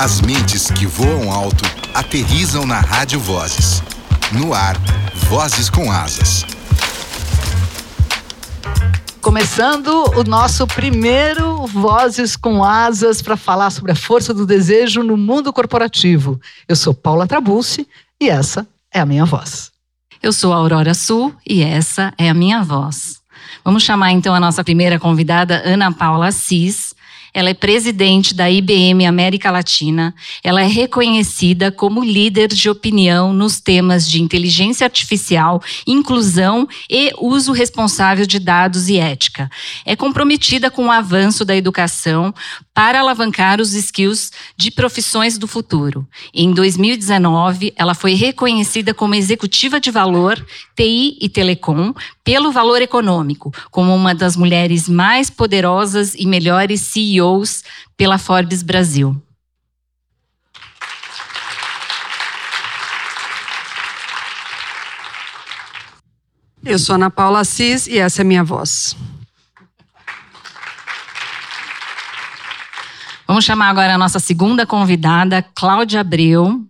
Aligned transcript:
As 0.00 0.20
mentes 0.20 0.70
que 0.70 0.86
voam 0.86 1.32
alto 1.32 1.64
aterrizam 1.92 2.64
na 2.64 2.78
Rádio 2.78 3.18
Vozes. 3.18 3.82
No 4.32 4.54
ar, 4.54 4.76
Vozes 5.28 5.68
com 5.68 5.90
Asas. 5.90 6.46
Começando 9.20 9.88
o 10.16 10.22
nosso 10.22 10.68
primeiro 10.68 11.66
Vozes 11.66 12.36
com 12.36 12.62
Asas 12.62 13.20
para 13.20 13.36
falar 13.36 13.70
sobre 13.70 13.90
a 13.90 13.96
força 13.96 14.32
do 14.32 14.46
desejo 14.46 15.02
no 15.02 15.16
mundo 15.16 15.52
corporativo. 15.52 16.40
Eu 16.68 16.76
sou 16.76 16.94
Paula 16.94 17.26
Trabucci 17.26 17.84
e 18.20 18.30
essa 18.30 18.64
é 18.94 19.00
a 19.00 19.04
minha 19.04 19.24
voz. 19.24 19.72
Eu 20.22 20.32
sou 20.32 20.52
Aurora 20.52 20.94
Sul 20.94 21.34
e 21.44 21.60
essa 21.60 22.14
é 22.16 22.30
a 22.30 22.34
minha 22.34 22.62
voz. 22.62 23.18
Vamos 23.64 23.82
chamar 23.82 24.12
então 24.12 24.32
a 24.32 24.38
nossa 24.38 24.62
primeira 24.62 25.00
convidada, 25.00 25.60
Ana 25.64 25.92
Paula 25.92 26.28
Assis. 26.28 26.87
Ela 27.32 27.50
é 27.50 27.54
presidente 27.54 28.34
da 28.34 28.50
IBM 28.50 29.06
América 29.06 29.50
Latina. 29.50 30.14
Ela 30.42 30.62
é 30.62 30.66
reconhecida 30.66 31.70
como 31.70 32.04
líder 32.04 32.48
de 32.48 32.68
opinião 32.68 33.32
nos 33.32 33.60
temas 33.60 34.08
de 34.08 34.22
inteligência 34.22 34.84
artificial, 34.84 35.62
inclusão 35.86 36.66
e 36.90 37.12
uso 37.18 37.52
responsável 37.52 38.26
de 38.26 38.38
dados 38.38 38.88
e 38.88 38.98
ética. 38.98 39.50
É 39.84 39.94
comprometida 39.94 40.70
com 40.70 40.86
o 40.86 40.90
avanço 40.90 41.44
da 41.44 41.56
educação 41.56 42.34
para 42.74 43.00
alavancar 43.00 43.60
os 43.60 43.74
skills 43.74 44.30
de 44.56 44.70
profissões 44.70 45.36
do 45.36 45.48
futuro. 45.48 46.06
Em 46.32 46.52
2019, 46.52 47.72
ela 47.76 47.94
foi 47.94 48.14
reconhecida 48.14 48.94
como 48.94 49.14
executiva 49.16 49.80
de 49.80 49.90
valor, 49.90 50.36
TI 50.76 51.18
e 51.20 51.28
Telecom, 51.28 51.92
pelo 52.28 52.52
Valor 52.52 52.82
Econômico, 52.82 53.50
como 53.70 53.94
uma 53.94 54.14
das 54.14 54.36
mulheres 54.36 54.86
mais 54.86 55.30
poderosas 55.30 56.14
e 56.14 56.26
melhores 56.26 56.82
CEOs 56.82 57.64
pela 57.96 58.18
Forbes 58.18 58.62
Brasil. 58.62 59.16
Eu 66.62 66.78
sou 66.78 66.96
Ana 66.96 67.08
Paula 67.08 67.40
Assis 67.40 67.86
e 67.86 67.96
essa 67.96 68.20
é 68.20 68.24
minha 68.24 68.44
voz. 68.44 68.94
Vamos 73.26 73.46
chamar 73.46 73.70
agora 73.70 73.94
a 73.94 73.98
nossa 73.98 74.20
segunda 74.20 74.66
convidada, 74.66 75.42
Cláudia 75.54 76.02
Abreu, 76.02 76.62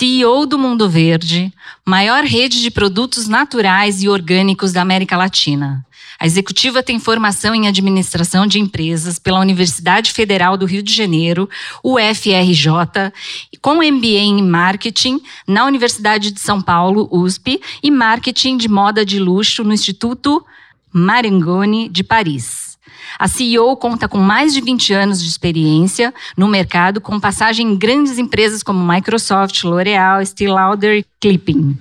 CEO 0.00 0.46
do 0.46 0.58
Mundo 0.58 0.88
Verde, 0.88 1.52
maior 1.84 2.24
rede 2.24 2.62
de 2.62 2.70
produtos 2.70 3.28
naturais 3.28 4.02
e 4.02 4.08
orgânicos 4.08 4.72
da 4.72 4.80
América 4.80 5.14
Latina. 5.14 5.84
A 6.18 6.24
executiva 6.24 6.82
tem 6.82 6.98
formação 6.98 7.54
em 7.54 7.68
administração 7.68 8.46
de 8.46 8.58
empresas 8.58 9.18
pela 9.18 9.40
Universidade 9.40 10.10
Federal 10.10 10.56
do 10.56 10.64
Rio 10.64 10.82
de 10.82 10.90
Janeiro, 10.90 11.46
UFRJ, 11.84 13.12
com 13.60 13.74
MBA 13.74 14.22
em 14.22 14.42
marketing 14.42 15.20
na 15.46 15.66
Universidade 15.66 16.30
de 16.30 16.40
São 16.40 16.62
Paulo, 16.62 17.06
USP, 17.12 17.60
e 17.82 17.90
marketing 17.90 18.56
de 18.56 18.70
moda 18.70 19.04
de 19.04 19.18
luxo 19.18 19.62
no 19.62 19.74
Instituto 19.74 20.42
Marangoni 20.90 21.90
de 21.90 22.02
Paris. 22.02 22.69
A 23.18 23.28
CEO 23.28 23.76
conta 23.76 24.08
com 24.08 24.18
mais 24.18 24.52
de 24.52 24.60
20 24.60 24.92
anos 24.92 25.22
de 25.22 25.28
experiência 25.28 26.14
no 26.36 26.48
mercado, 26.48 27.00
com 27.00 27.20
passagem 27.20 27.66
em 27.66 27.76
grandes 27.76 28.18
empresas 28.18 28.62
como 28.62 28.86
Microsoft, 28.86 29.64
L'Oréal, 29.64 30.22
Estée 30.22 30.48
Lauder 30.48 30.98
e 30.98 31.06
Clipping. 31.20 31.78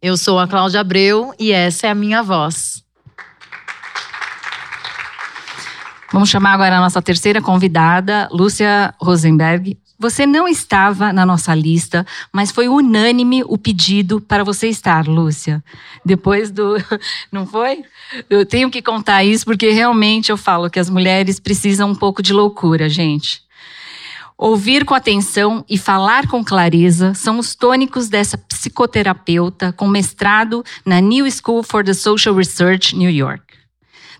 Eu 0.00 0.16
sou 0.16 0.38
a 0.38 0.48
Cláudia 0.48 0.80
Abreu 0.80 1.32
e 1.38 1.52
essa 1.52 1.86
é 1.86 1.90
a 1.90 1.94
minha 1.94 2.22
voz. 2.22 2.82
Vamos 6.12 6.28
chamar 6.28 6.52
agora 6.52 6.76
a 6.76 6.80
nossa 6.80 7.00
terceira 7.00 7.40
convidada, 7.40 8.28
Lúcia 8.30 8.92
Rosenberg, 9.00 9.78
você 10.02 10.26
não 10.26 10.48
estava 10.48 11.12
na 11.12 11.24
nossa 11.24 11.54
lista, 11.54 12.04
mas 12.32 12.50
foi 12.50 12.66
unânime 12.66 13.44
o 13.46 13.56
pedido 13.56 14.20
para 14.20 14.42
você 14.42 14.66
estar, 14.66 15.06
Lúcia. 15.06 15.62
Depois 16.04 16.50
do. 16.50 16.74
Não 17.30 17.46
foi? 17.46 17.84
Eu 18.28 18.44
tenho 18.44 18.68
que 18.68 18.82
contar 18.82 19.22
isso 19.22 19.44
porque 19.44 19.70
realmente 19.70 20.32
eu 20.32 20.36
falo 20.36 20.68
que 20.68 20.80
as 20.80 20.90
mulheres 20.90 21.38
precisam 21.38 21.90
um 21.90 21.94
pouco 21.94 22.20
de 22.20 22.32
loucura, 22.32 22.88
gente. 22.88 23.42
Ouvir 24.36 24.84
com 24.84 24.92
atenção 24.92 25.64
e 25.70 25.78
falar 25.78 26.26
com 26.26 26.44
clareza 26.44 27.14
são 27.14 27.38
os 27.38 27.54
tônicos 27.54 28.08
dessa 28.08 28.36
psicoterapeuta 28.36 29.72
com 29.72 29.86
mestrado 29.86 30.64
na 30.84 31.00
New 31.00 31.30
School 31.30 31.62
for 31.62 31.84
the 31.84 31.94
Social 31.94 32.34
Research, 32.34 32.96
New 32.96 33.10
York. 33.10 33.51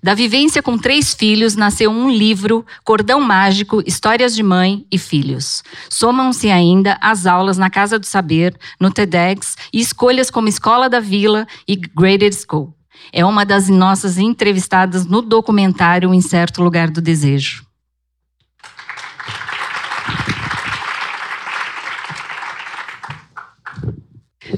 Da 0.04 0.14
vivência 0.14 0.60
com 0.60 0.76
três 0.76 1.14
filhos 1.14 1.54
nasceu 1.54 1.88
um 1.88 2.10
livro, 2.10 2.66
Cordão 2.82 3.20
Mágico, 3.20 3.80
Histórias 3.86 4.34
de 4.34 4.42
Mãe 4.42 4.84
e 4.90 4.98
Filhos. 4.98 5.62
Somam-se 5.88 6.50
ainda 6.50 6.98
as 7.00 7.24
aulas 7.24 7.56
na 7.56 7.70
Casa 7.70 8.00
do 8.00 8.06
Saber, 8.06 8.58
no 8.80 8.90
TEDx 8.90 9.56
e 9.72 9.80
escolhas 9.80 10.28
como 10.28 10.48
Escola 10.48 10.90
da 10.90 10.98
Vila 10.98 11.46
e 11.68 11.76
Graded 11.76 12.34
School. 12.34 12.74
É 13.12 13.24
uma 13.24 13.46
das 13.46 13.68
nossas 13.68 14.18
entrevistadas 14.18 15.06
no 15.06 15.22
documentário 15.22 16.12
Em 16.12 16.20
Certo 16.20 16.60
Lugar 16.64 16.90
do 16.90 17.00
Desejo. 17.00 17.64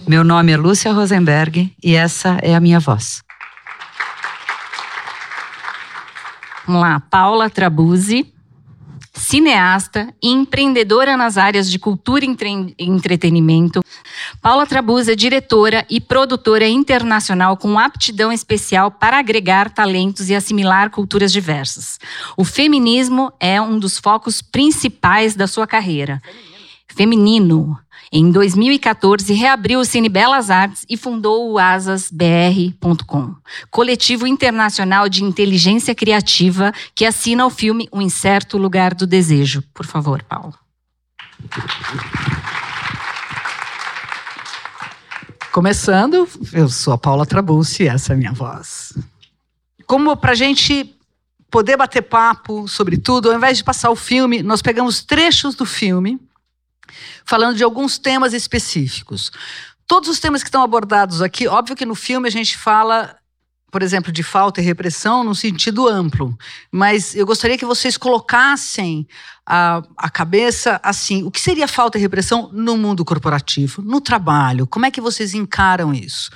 Meu 0.09 0.25
nome 0.25 0.53
é 0.53 0.57
Lúcia 0.57 0.91
Rosenberg 0.91 1.71
e 1.83 1.95
essa 1.95 2.39
é 2.43 2.55
a 2.55 2.61
minha 2.61 2.81
voz. 2.81 3.23
Vamos 6.67 6.81
lá, 6.81 6.99
Paula 6.99 7.51
Trabuzzi, 7.51 8.33
cineasta 9.13 10.13
e 10.23 10.31
empreendedora 10.31 11.17
nas 11.17 11.37
áreas 11.37 11.71
de 11.71 11.79
cultura 11.79 12.25
e 12.25 12.75
entretenimento. 12.79 13.85
Paula 14.41 14.67
Trabuzzi 14.67 15.13
é 15.13 15.17
diretora 15.17 15.87
e 15.89 16.01
produtora 16.01 16.67
internacional 16.67 17.57
com 17.57 17.79
aptidão 17.79 18.33
especial 18.33 18.91
para 18.91 19.19
agregar 19.19 19.71
talentos 19.71 20.31
e 20.31 20.35
assimilar 20.35 20.91
culturas 20.91 21.33
diversas. 21.33 21.99
O 22.37 22.45
feminismo 22.45 23.33
é 23.39 23.61
um 23.61 23.79
dos 23.79 23.99
focos 23.99 24.41
principais 24.41 25.35
da 25.35 25.47
sua 25.47 25.67
carreira. 25.67 26.21
Feminino. 26.89 27.79
Em 28.17 28.31
2014, 28.31 29.33
reabriu 29.33 29.81
o 29.81 29.85
Cine 29.85 30.09
Belas 30.09 30.49
Artes 30.49 30.87
e 30.89 30.97
fundou 30.97 31.51
o 31.51 31.59
asasbr.com, 31.59 33.35
coletivo 33.73 34.25
internacional 34.25 35.09
de 35.09 35.25
inteligência 35.25 35.97
criativa 35.97 36.73
que 36.95 37.05
assina 37.05 37.45
o 37.45 37.51
filme 37.51 37.89
O 37.91 38.01
Incerto 38.01 38.57
Lugar 38.57 38.95
do 38.95 39.05
Desejo. 39.05 39.65
Por 39.75 39.85
favor, 39.85 40.23
Paulo. 40.23 40.55
Começando, 45.51 46.29
eu 46.53 46.69
sou 46.69 46.93
a 46.93 46.99
Paula 46.99 47.27
Trabucci 47.27 47.83
e 47.83 47.89
essa 47.89 48.13
é 48.13 48.15
a 48.15 48.17
minha 48.17 48.33
voz. 48.33 48.97
Como 49.89 50.17
para 50.17 50.31
a 50.31 50.37
gente 50.37 50.95
poder 51.51 51.77
bater 51.77 52.03
papo 52.03 52.69
sobre 52.69 52.97
tudo, 52.97 53.29
ao 53.29 53.37
invés 53.37 53.59
de 53.59 53.65
passar 53.65 53.91
o 53.91 53.97
filme, 53.97 54.41
nós 54.41 54.63
pegamos 54.63 55.03
trechos 55.03 55.57
do 55.57 55.67
filme 55.67 56.21
falando 57.25 57.57
de 57.57 57.65
alguns 57.65 57.99
temas 57.99 58.33
específicos. 58.33 59.31
Todos 59.87 60.09
os 60.09 60.19
temas 60.19 60.43
que 60.43 60.49
estão 60.49 60.63
abordados 60.63 61.21
aqui, 61.21 61.47
óbvio 61.47 61.77
que 61.77 61.85
no 61.85 61.95
filme 61.95 62.27
a 62.27 62.33
gente 62.33 62.57
fala, 62.57 63.17
por 63.71 63.83
exemplo, 63.83 64.11
de 64.11 64.23
falta 64.23 64.61
e 64.61 64.65
repressão 64.65 65.23
no 65.23 65.35
sentido 65.35 65.87
amplo, 65.87 66.37
mas 66.73 67.15
eu 67.15 67.27
gostaria 67.27 67.59
que 67.59 67.67
vocês 67.67 67.97
colocassem 67.97 69.07
a, 69.47 69.83
a 69.97 70.09
cabeça 70.09 70.81
assim: 70.83 71.23
o 71.23 71.31
que 71.31 71.41
seria 71.41 71.69
falta 71.69 71.99
e 71.99 72.01
repressão 72.01 72.51
no 72.53 72.77
mundo 72.77 73.05
corporativo, 73.05 73.83
no 73.83 74.01
trabalho? 74.01 74.67
Como 74.67 74.87
é 74.87 74.91
que 74.91 75.01
vocês 75.01 75.35
encaram 75.35 75.93
isso? 75.93 76.31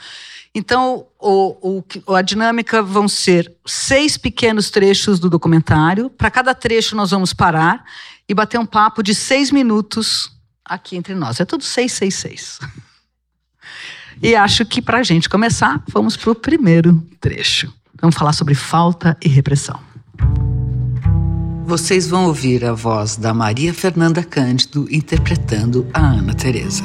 Então, 0.55 1.07
o, 1.21 1.83
o, 2.07 2.15
a 2.15 2.23
dinâmica 2.23 2.83
vão 2.83 3.07
ser 3.07 3.55
seis 3.67 4.17
pequenos 4.17 4.71
trechos 4.71 5.21
do 5.21 5.31
documentário. 5.31 6.11
Para 6.11 6.31
cada 6.31 6.55
trecho, 6.55 6.97
nós 6.97 7.11
vamos 7.11 7.33
parar 7.33 7.85
e 8.29 8.35
bater 8.35 8.59
um 8.59 8.67
papo 8.67 9.03
de 9.03 9.15
seis 9.15 9.51
minutos 9.51 10.38
aqui 10.69 10.97
entre 10.97 11.15
nós. 11.15 11.41
É 11.41 11.45
tudo 11.45 11.65
666. 11.65 12.59
E 14.23 14.35
acho 14.35 14.65
que 14.65 14.83
para 14.83 14.99
a 14.99 15.03
gente 15.03 15.29
começar, 15.29 15.83
vamos 15.93 16.17
para 16.17 16.31
o 16.31 16.35
primeiro 16.35 17.07
trecho. 17.21 17.73
Vamos 18.01 18.17
falar 18.17 18.33
sobre 18.33 18.55
falta 18.55 19.17
e 19.23 19.29
repressão. 19.29 19.81
Vocês 21.65 22.09
vão 22.09 22.27
ouvir 22.27 22.65
a 22.65 22.73
voz 22.73 23.17
da 23.17 23.35
Maria 23.35 23.75
Fernanda 23.75 24.23
Cândido 24.23 24.89
interpretando 24.91 25.87
a 25.93 26.01
Ana 26.01 26.35
Teresa. 26.35 26.83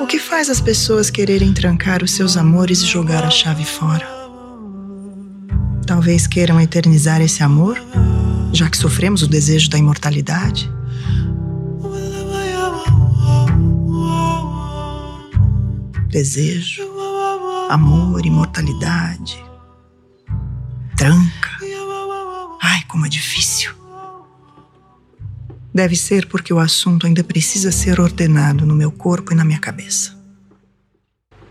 O 0.00 0.06
que 0.06 0.18
faz 0.18 0.48
as 0.48 0.60
pessoas 0.60 1.10
quererem 1.10 1.52
trancar 1.52 2.02
os 2.02 2.12
seus 2.12 2.36
amores 2.36 2.80
e 2.80 2.86
jogar 2.86 3.22
a 3.22 3.30
chave 3.30 3.64
fora? 3.64 4.19
Talvez 5.90 6.28
queiram 6.28 6.60
eternizar 6.60 7.20
esse 7.20 7.42
amor, 7.42 7.76
já 8.52 8.70
que 8.70 8.76
sofremos 8.76 9.22
o 9.22 9.26
desejo 9.26 9.68
da 9.68 9.76
imortalidade. 9.76 10.70
desejo, 16.08 16.84
amor, 17.68 18.24
imortalidade. 18.24 19.44
Tranca. 20.96 21.50
Ai, 22.62 22.84
como 22.86 23.06
é 23.06 23.08
difícil. 23.08 23.72
Deve 25.74 25.96
ser 25.96 26.26
porque 26.26 26.54
o 26.54 26.60
assunto 26.60 27.04
ainda 27.04 27.24
precisa 27.24 27.72
ser 27.72 27.98
ordenado 27.98 28.64
no 28.64 28.76
meu 28.76 28.92
corpo 28.92 29.32
e 29.32 29.34
na 29.34 29.44
minha 29.44 29.58
cabeça. 29.58 30.16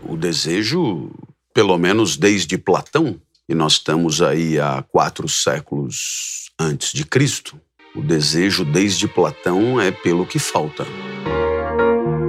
O 0.02 0.16
desejo, 0.16 1.10
pelo 1.52 1.76
menos 1.76 2.16
desde 2.16 2.56
Platão, 2.56 3.20
e 3.50 3.54
nós 3.54 3.72
estamos 3.72 4.22
aí 4.22 4.60
há 4.60 4.80
quatro 4.80 5.28
séculos 5.28 6.52
antes 6.56 6.92
de 6.92 7.04
Cristo, 7.04 7.60
o 7.96 8.00
desejo 8.00 8.64
desde 8.64 9.08
Platão 9.08 9.80
é 9.80 9.90
pelo 9.90 10.24
que 10.24 10.38
falta. 10.38 10.86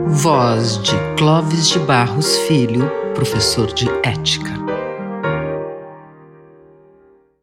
Voz 0.07 0.81
de 0.81 0.94
Clóvis 1.15 1.69
de 1.69 1.77
Barros 1.77 2.38
Filho, 2.47 2.89
professor 3.13 3.71
de 3.71 3.88
ética. 4.03 4.50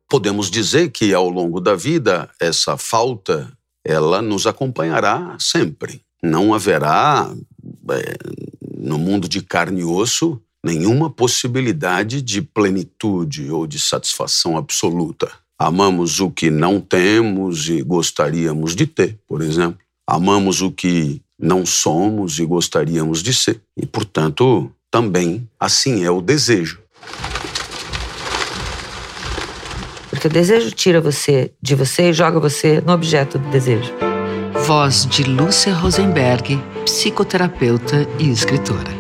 Podemos 0.08 0.50
dizer 0.50 0.90
que 0.90 1.14
ao 1.14 1.28
longo 1.28 1.60
da 1.60 1.76
vida 1.76 2.28
essa 2.40 2.76
falta 2.76 3.48
ela 3.84 4.20
nos 4.20 4.44
acompanhará 4.44 5.36
sempre. 5.38 6.02
Não 6.20 6.52
haverá 6.52 7.32
é, 7.92 8.16
no 8.76 8.98
mundo 8.98 9.28
de 9.28 9.40
carne 9.40 9.82
e 9.82 9.84
osso 9.84 10.42
nenhuma 10.64 11.08
possibilidade 11.10 12.20
de 12.22 12.42
plenitude 12.42 13.50
ou 13.50 13.66
de 13.66 13.78
satisfação 13.78 14.56
absoluta. 14.56 15.30
Amamos 15.58 16.20
o 16.20 16.30
que 16.30 16.50
não 16.50 16.80
temos 16.80 17.68
e 17.68 17.82
gostaríamos 17.82 18.76
de 18.76 18.86
ter, 18.86 19.18
por 19.26 19.42
exemplo. 19.42 19.78
Amamos 20.06 20.62
o 20.62 20.70
que 20.70 21.20
não 21.38 21.66
somos 21.66 22.38
e 22.38 22.44
gostaríamos 22.44 23.22
de 23.22 23.34
ser. 23.34 23.60
E, 23.76 23.86
portanto, 23.86 24.70
também 24.90 25.48
assim 25.58 26.04
é 26.04 26.10
o 26.10 26.20
desejo. 26.20 26.80
Porque 30.10 30.26
o 30.26 30.30
desejo 30.30 30.70
tira 30.72 31.00
você 31.00 31.52
de 31.62 31.74
você 31.74 32.10
e 32.10 32.12
joga 32.12 32.40
você 32.40 32.80
no 32.80 32.92
objeto 32.92 33.38
do 33.38 33.48
desejo. 33.50 33.92
Voz 34.66 35.06
de 35.06 35.22
Lúcia 35.22 35.72
Rosenberg, 35.72 36.58
psicoterapeuta 36.84 38.08
e 38.18 38.30
escritora. 38.30 38.97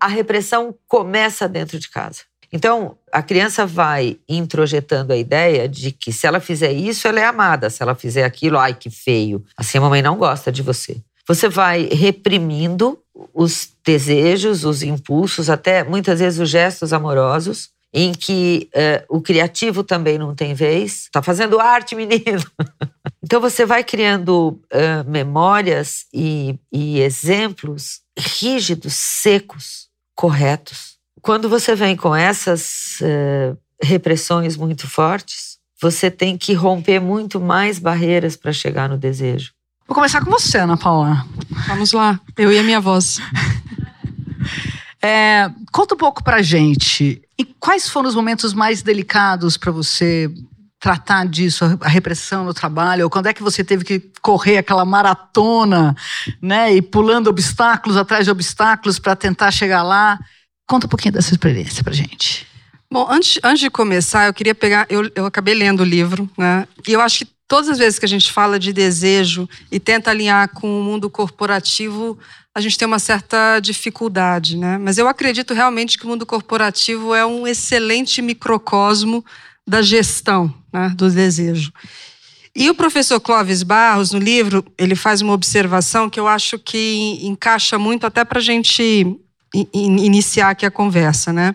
A 0.00 0.06
repressão 0.08 0.74
começa 0.88 1.48
dentro 1.48 1.78
de 1.78 1.88
casa. 1.88 2.20
Então, 2.52 2.96
a 3.12 3.22
criança 3.22 3.64
vai 3.64 4.18
introjetando 4.28 5.12
a 5.12 5.16
ideia 5.16 5.68
de 5.68 5.92
que 5.92 6.12
se 6.12 6.26
ela 6.26 6.40
fizer 6.40 6.72
isso, 6.72 7.06
ela 7.06 7.20
é 7.20 7.24
amada. 7.24 7.70
Se 7.70 7.82
ela 7.82 7.94
fizer 7.94 8.24
aquilo, 8.24 8.58
ai 8.58 8.74
que 8.74 8.90
feio. 8.90 9.44
Assim 9.56 9.78
a 9.78 9.80
mamãe 9.80 10.02
não 10.02 10.16
gosta 10.16 10.50
de 10.50 10.62
você. 10.62 11.00
Você 11.28 11.48
vai 11.48 11.88
reprimindo 11.92 12.98
os 13.32 13.68
desejos, 13.84 14.64
os 14.64 14.82
impulsos, 14.82 15.48
até 15.48 15.84
muitas 15.84 16.18
vezes 16.18 16.40
os 16.40 16.50
gestos 16.50 16.92
amorosos, 16.92 17.70
em 17.92 18.12
que 18.12 18.68
uh, 18.74 19.16
o 19.16 19.20
criativo 19.20 19.84
também 19.84 20.18
não 20.18 20.34
tem 20.34 20.54
vez. 20.54 21.08
Tá 21.12 21.22
fazendo 21.22 21.60
arte, 21.60 21.94
menino. 21.94 22.42
então 23.22 23.40
você 23.40 23.64
vai 23.64 23.84
criando 23.84 24.60
uh, 24.72 25.08
memórias 25.08 26.06
e, 26.12 26.58
e 26.72 27.00
exemplos 27.00 28.00
rígidos, 28.18 28.94
secos, 28.94 29.89
corretos 30.20 30.90
quando 31.22 31.48
você 31.48 31.74
vem 31.74 31.96
com 31.96 32.14
essas 32.14 32.98
uh, 33.00 33.56
repressões 33.82 34.56
muito 34.56 34.88
fortes, 34.88 35.58
você 35.80 36.10
tem 36.10 36.36
que 36.36 36.52
romper 36.52 37.00
muito 37.00 37.40
mais 37.40 37.78
barreiras 37.78 38.36
para 38.36 38.52
chegar 38.52 38.88
no 38.88 38.98
desejo. 38.98 39.52
Vou 39.86 39.94
começar 39.94 40.22
com 40.24 40.30
você, 40.30 40.58
Ana 40.58 40.76
Paula. 40.76 41.26
Vamos 41.66 41.92
lá, 41.92 42.20
eu 42.36 42.52
e 42.52 42.58
a 42.58 42.62
minha 42.62 42.80
voz. 42.80 43.18
é, 45.02 45.50
conta 45.72 45.94
um 45.94 45.98
pouco 45.98 46.22
pra 46.22 46.42
gente. 46.42 47.22
E 47.38 47.44
quais 47.44 47.88
foram 47.88 48.08
os 48.08 48.14
momentos 48.14 48.54
mais 48.54 48.82
delicados 48.82 49.56
para 49.56 49.72
você 49.72 50.32
tratar 50.80 51.26
disso, 51.26 51.78
a 51.82 51.88
repressão 51.88 52.44
no 52.44 52.54
trabalho? 52.54 53.04
Ou 53.04 53.10
quando 53.10 53.26
é 53.26 53.34
que 53.34 53.42
você 53.42 53.62
teve 53.62 53.84
que 53.84 54.00
correr 54.22 54.56
aquela 54.56 54.84
maratona, 54.84 55.94
né? 56.40 56.74
E 56.74 56.80
pulando 56.80 57.28
obstáculos 57.28 57.98
atrás 57.98 58.24
de 58.24 58.30
obstáculos 58.30 58.98
para 58.98 59.14
tentar 59.14 59.50
chegar 59.50 59.82
lá? 59.82 60.18
Conta 60.66 60.86
um 60.86 60.88
pouquinho 60.88 61.12
dessa 61.12 61.32
experiência 61.32 61.84
pra 61.84 61.92
gente. 61.92 62.46
Bom, 62.90 63.06
antes, 63.08 63.38
antes 63.44 63.60
de 63.60 63.70
começar, 63.70 64.26
eu 64.26 64.34
queria 64.34 64.54
pegar. 64.54 64.86
Eu, 64.88 65.08
eu 65.14 65.26
acabei 65.26 65.54
lendo 65.54 65.80
o 65.80 65.84
livro, 65.84 66.28
né? 66.36 66.66
E 66.88 66.92
eu 66.92 67.00
acho 67.00 67.18
que 67.18 67.28
todas 67.46 67.68
as 67.68 67.78
vezes 67.78 67.98
que 67.98 68.06
a 68.06 68.08
gente 68.08 68.32
fala 68.32 68.58
de 68.58 68.72
desejo 68.72 69.48
e 69.70 69.78
tenta 69.78 70.10
alinhar 70.10 70.48
com 70.48 70.80
o 70.80 70.82
mundo 70.82 71.10
corporativo, 71.10 72.18
a 72.54 72.60
gente 72.60 72.78
tem 72.78 72.86
uma 72.86 72.98
certa 72.98 73.60
dificuldade, 73.60 74.56
né? 74.56 74.78
Mas 74.78 74.96
eu 74.96 75.06
acredito 75.06 75.52
realmente 75.52 75.98
que 75.98 76.06
o 76.06 76.08
mundo 76.08 76.24
corporativo 76.24 77.14
é 77.14 77.24
um 77.24 77.46
excelente 77.46 78.22
microcosmo 78.22 79.24
da 79.68 79.82
gestão 79.82 80.59
né, 80.72 80.92
do 80.96 81.10
desejo. 81.10 81.72
E 82.54 82.68
o 82.68 82.74
professor 82.74 83.20
Clóvis 83.20 83.62
Barros, 83.62 84.10
no 84.12 84.18
livro, 84.18 84.64
ele 84.76 84.96
faz 84.96 85.20
uma 85.20 85.32
observação 85.32 86.10
que 86.10 86.18
eu 86.18 86.26
acho 86.26 86.58
que 86.58 87.20
encaixa 87.22 87.78
muito 87.78 88.06
até 88.06 88.24
para 88.24 88.38
a 88.38 88.42
gente 88.42 89.06
iniciar 89.72 90.50
aqui 90.50 90.66
a 90.66 90.70
conversa, 90.70 91.32
né? 91.32 91.54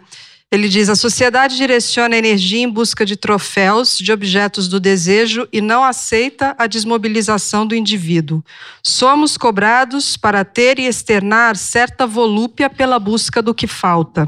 Ele 0.52 0.70
diz: 0.70 0.90
a 0.90 0.96
sociedade 0.96 1.58
direciona 1.58 2.16
a 2.16 2.18
energia 2.18 2.62
em 2.62 2.70
busca 2.70 3.06
de 3.06 3.16
troféus, 3.16 3.98
de 3.98 4.12
objetos 4.12 4.68
do 4.68 4.80
desejo 4.80 5.48
e 5.52 5.60
não 5.60 5.84
aceita 5.84 6.56
a 6.58 6.68
desmobilização 6.68 7.66
do 7.66 7.76
indivíduo. 7.76 8.44
Somos 8.82 9.38
cobrados 9.38 10.16
para 10.16 10.46
ter 10.46 10.80
e 10.80 10.86
externar 10.86 11.58
certa 11.58 12.06
volúpia 12.06 12.70
pela 12.70 13.00
busca 13.00 13.42
do 13.42 13.54
que 13.54 13.68
falta. 13.68 14.28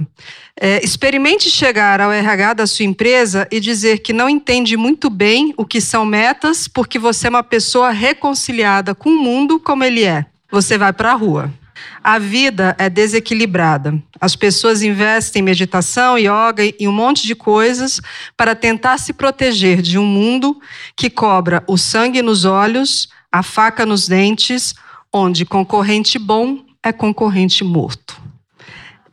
É, 0.59 0.83
experimente 0.83 1.51
chegar 1.51 2.01
ao 2.01 2.11
RH 2.11 2.55
da 2.55 2.67
sua 2.67 2.83
empresa 2.83 3.47
e 3.51 3.59
dizer 3.59 3.99
que 3.99 4.11
não 4.11 4.27
entende 4.27 4.75
muito 4.75 5.09
bem 5.09 5.53
o 5.55 5.63
que 5.63 5.79
são 5.79 6.03
metas, 6.03 6.67
porque 6.67 6.97
você 6.97 7.27
é 7.27 7.29
uma 7.29 7.43
pessoa 7.43 7.91
reconciliada 7.91 8.95
com 8.95 9.11
o 9.11 9.23
mundo 9.23 9.59
como 9.59 9.83
ele 9.83 10.03
é. 10.03 10.25
Você 10.51 10.77
vai 10.77 10.91
para 10.91 11.11
a 11.11 11.15
rua. 11.15 11.53
A 12.03 12.17
vida 12.19 12.75
é 12.77 12.89
desequilibrada. 12.89 14.01
As 14.19 14.35
pessoas 14.35 14.81
investem 14.81 15.41
em 15.41 15.45
meditação, 15.45 16.17
yoga 16.17 16.63
e 16.79 16.87
um 16.87 16.91
monte 16.91 17.25
de 17.25 17.35
coisas 17.35 18.01
para 18.35 18.55
tentar 18.55 18.97
se 18.97 19.13
proteger 19.13 19.81
de 19.81 19.97
um 19.97 20.05
mundo 20.05 20.59
que 20.95 21.09
cobra 21.09 21.63
o 21.67 21.77
sangue 21.77 22.21
nos 22.21 22.45
olhos, 22.45 23.09
a 23.31 23.44
faca 23.44 23.85
nos 23.85 24.07
dentes, 24.07 24.73
onde 25.11 25.45
concorrente 25.45 26.17
bom 26.17 26.63
é 26.83 26.91
concorrente 26.91 27.63
morto. 27.63 28.19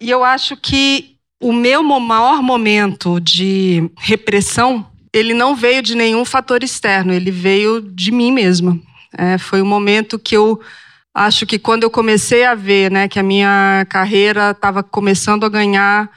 E 0.00 0.10
eu 0.10 0.22
acho 0.22 0.56
que 0.56 1.16
o 1.40 1.52
meu 1.52 1.82
maior 1.82 2.42
momento 2.42 3.20
de 3.20 3.90
repressão, 3.98 4.86
ele 5.12 5.34
não 5.34 5.54
veio 5.54 5.82
de 5.82 5.94
nenhum 5.94 6.24
fator 6.24 6.62
externo, 6.62 7.12
ele 7.12 7.30
veio 7.30 7.80
de 7.80 8.10
mim 8.10 8.32
mesma. 8.32 8.78
É, 9.16 9.38
foi 9.38 9.60
o 9.60 9.66
momento 9.66 10.18
que 10.18 10.36
eu 10.36 10.60
acho 11.14 11.46
que 11.46 11.58
quando 11.58 11.84
eu 11.84 11.90
comecei 11.90 12.44
a 12.44 12.56
ver 12.56 12.90
né, 12.90 13.06
que 13.06 13.20
a 13.20 13.22
minha 13.22 13.86
carreira 13.88 14.50
estava 14.50 14.82
começando 14.82 15.44
a 15.44 15.48
ganhar 15.48 16.10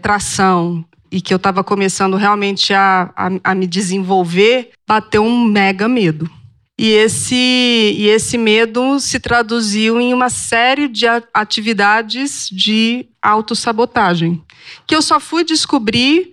tração 0.00 0.84
e 1.12 1.20
que 1.20 1.32
eu 1.32 1.36
estava 1.36 1.62
começando 1.62 2.16
realmente 2.16 2.72
a, 2.72 3.12
a, 3.14 3.28
a, 3.44 3.54
me 3.54 3.66
desenvolver, 3.66 4.70
bateu 4.86 5.22
um 5.22 5.44
mega 5.44 5.86
medo. 5.86 6.30
E 6.78 6.90
esse, 6.90 7.34
e 7.34 8.06
esse 8.08 8.38
medo 8.38 9.00
se 9.00 9.18
traduziu 9.18 10.00
em 10.00 10.14
uma 10.14 10.30
série 10.30 10.86
de 10.86 11.06
atividades 11.34 12.48
de 12.52 13.06
autossabotagem, 13.20 14.42
que 14.86 14.94
eu 14.94 15.02
só 15.02 15.18
fui 15.18 15.42
descobrir 15.42 16.32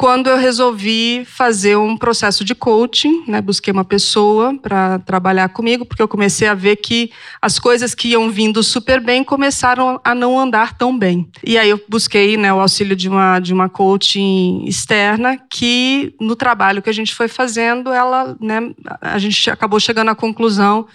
quando 0.00 0.28
eu 0.30 0.38
resolvi 0.38 1.26
fazer 1.26 1.76
um 1.76 1.94
processo 1.94 2.42
de 2.42 2.54
coaching, 2.54 3.22
né, 3.28 3.42
busquei 3.42 3.70
uma 3.70 3.84
pessoa 3.84 4.56
para 4.56 4.98
trabalhar 5.00 5.50
comigo, 5.50 5.84
porque 5.84 6.00
eu 6.00 6.08
comecei 6.08 6.48
a 6.48 6.54
ver 6.54 6.76
que 6.76 7.10
as 7.38 7.58
coisas 7.58 7.94
que 7.94 8.08
iam 8.08 8.30
vindo 8.30 8.62
super 8.62 8.98
bem 8.98 9.22
começaram 9.22 10.00
a 10.02 10.14
não 10.14 10.40
andar 10.40 10.72
tão 10.72 10.98
bem. 10.98 11.28
E 11.44 11.58
aí 11.58 11.68
eu 11.68 11.78
busquei 11.86 12.38
né, 12.38 12.50
o 12.50 12.60
auxílio 12.60 12.96
de 12.96 13.10
uma, 13.10 13.40
de 13.40 13.52
uma 13.52 13.68
coaching 13.68 14.64
externa, 14.66 15.36
que 15.50 16.14
no 16.18 16.34
trabalho 16.34 16.80
que 16.80 16.88
a 16.88 16.94
gente 16.94 17.14
foi 17.14 17.28
fazendo, 17.28 17.92
ela, 17.92 18.34
né, 18.40 18.72
a 19.02 19.18
gente 19.18 19.50
acabou 19.50 19.78
chegando 19.78 20.08
à 20.08 20.14
conclusão 20.14 20.86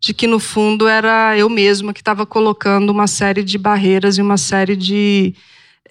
de 0.00 0.14
que 0.14 0.28
no 0.28 0.38
fundo 0.38 0.86
era 0.86 1.36
eu 1.36 1.48
mesma 1.48 1.92
que 1.92 2.00
estava 2.00 2.24
colocando 2.24 2.90
uma 2.90 3.08
série 3.08 3.42
de 3.42 3.58
barreiras 3.58 4.18
e 4.18 4.22
uma 4.22 4.36
série 4.36 4.76
de 4.76 5.34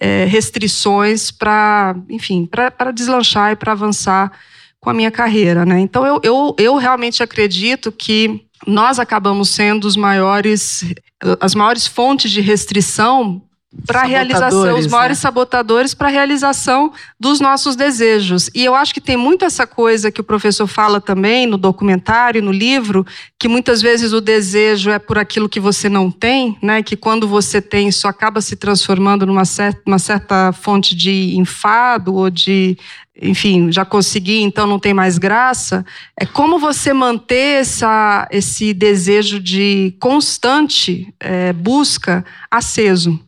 é, 0.02 0.24
restrições 0.24 1.30
para, 1.30 1.94
enfim, 2.10 2.44
para 2.44 2.90
deslanchar 2.90 3.52
e 3.52 3.56
para 3.56 3.70
avançar 3.70 4.32
com 4.80 4.90
a 4.90 4.94
minha 4.94 5.12
carreira, 5.12 5.64
né? 5.64 5.78
Então 5.78 6.04
eu, 6.04 6.20
eu, 6.24 6.56
eu 6.58 6.76
realmente 6.76 7.22
acredito 7.22 7.92
que 7.92 8.44
nós 8.66 8.98
acabamos 8.98 9.50
sendo 9.50 9.84
os 9.84 9.94
maiores, 9.94 10.84
as 11.38 11.54
maiores 11.54 11.86
fontes 11.86 12.32
de 12.32 12.40
restrição 12.40 13.40
para 13.86 14.02
a 14.02 14.04
realização, 14.04 14.78
os 14.78 14.86
maiores 14.86 15.18
né? 15.18 15.22
sabotadores 15.22 15.94
para 15.94 16.08
a 16.08 16.10
realização 16.10 16.92
dos 17.18 17.40
nossos 17.40 17.74
desejos. 17.74 18.50
E 18.54 18.64
eu 18.64 18.74
acho 18.74 18.92
que 18.92 19.00
tem 19.00 19.16
muito 19.16 19.44
essa 19.44 19.66
coisa 19.66 20.10
que 20.10 20.20
o 20.20 20.24
professor 20.24 20.66
fala 20.66 21.00
também 21.00 21.46
no 21.46 21.56
documentário, 21.56 22.42
no 22.42 22.52
livro, 22.52 23.06
que 23.38 23.48
muitas 23.48 23.80
vezes 23.80 24.12
o 24.12 24.20
desejo 24.20 24.90
é 24.90 24.98
por 24.98 25.18
aquilo 25.18 25.48
que 25.48 25.58
você 25.58 25.88
não 25.88 26.10
tem, 26.10 26.56
né? 26.62 26.82
Que 26.82 26.96
quando 26.96 27.26
você 27.26 27.62
tem, 27.62 27.88
isso 27.88 28.06
acaba 28.06 28.40
se 28.40 28.56
transformando 28.56 29.24
numa 29.24 29.44
certa, 29.44 29.80
uma 29.86 29.98
certa 29.98 30.52
fonte 30.52 30.94
de 30.94 31.34
enfado 31.36 32.14
ou 32.14 32.28
de 32.28 32.76
enfim, 33.20 33.70
já 33.70 33.84
consegui, 33.84 34.40
então 34.40 34.66
não 34.66 34.78
tem 34.78 34.94
mais 34.94 35.18
graça. 35.18 35.84
É 36.18 36.24
como 36.24 36.58
você 36.58 36.94
manter 36.94 37.60
essa, 37.60 38.26
esse 38.30 38.72
desejo 38.72 39.38
de 39.38 39.94
constante 40.00 41.12
é, 41.20 41.52
busca 41.52 42.24
aceso 42.50 43.20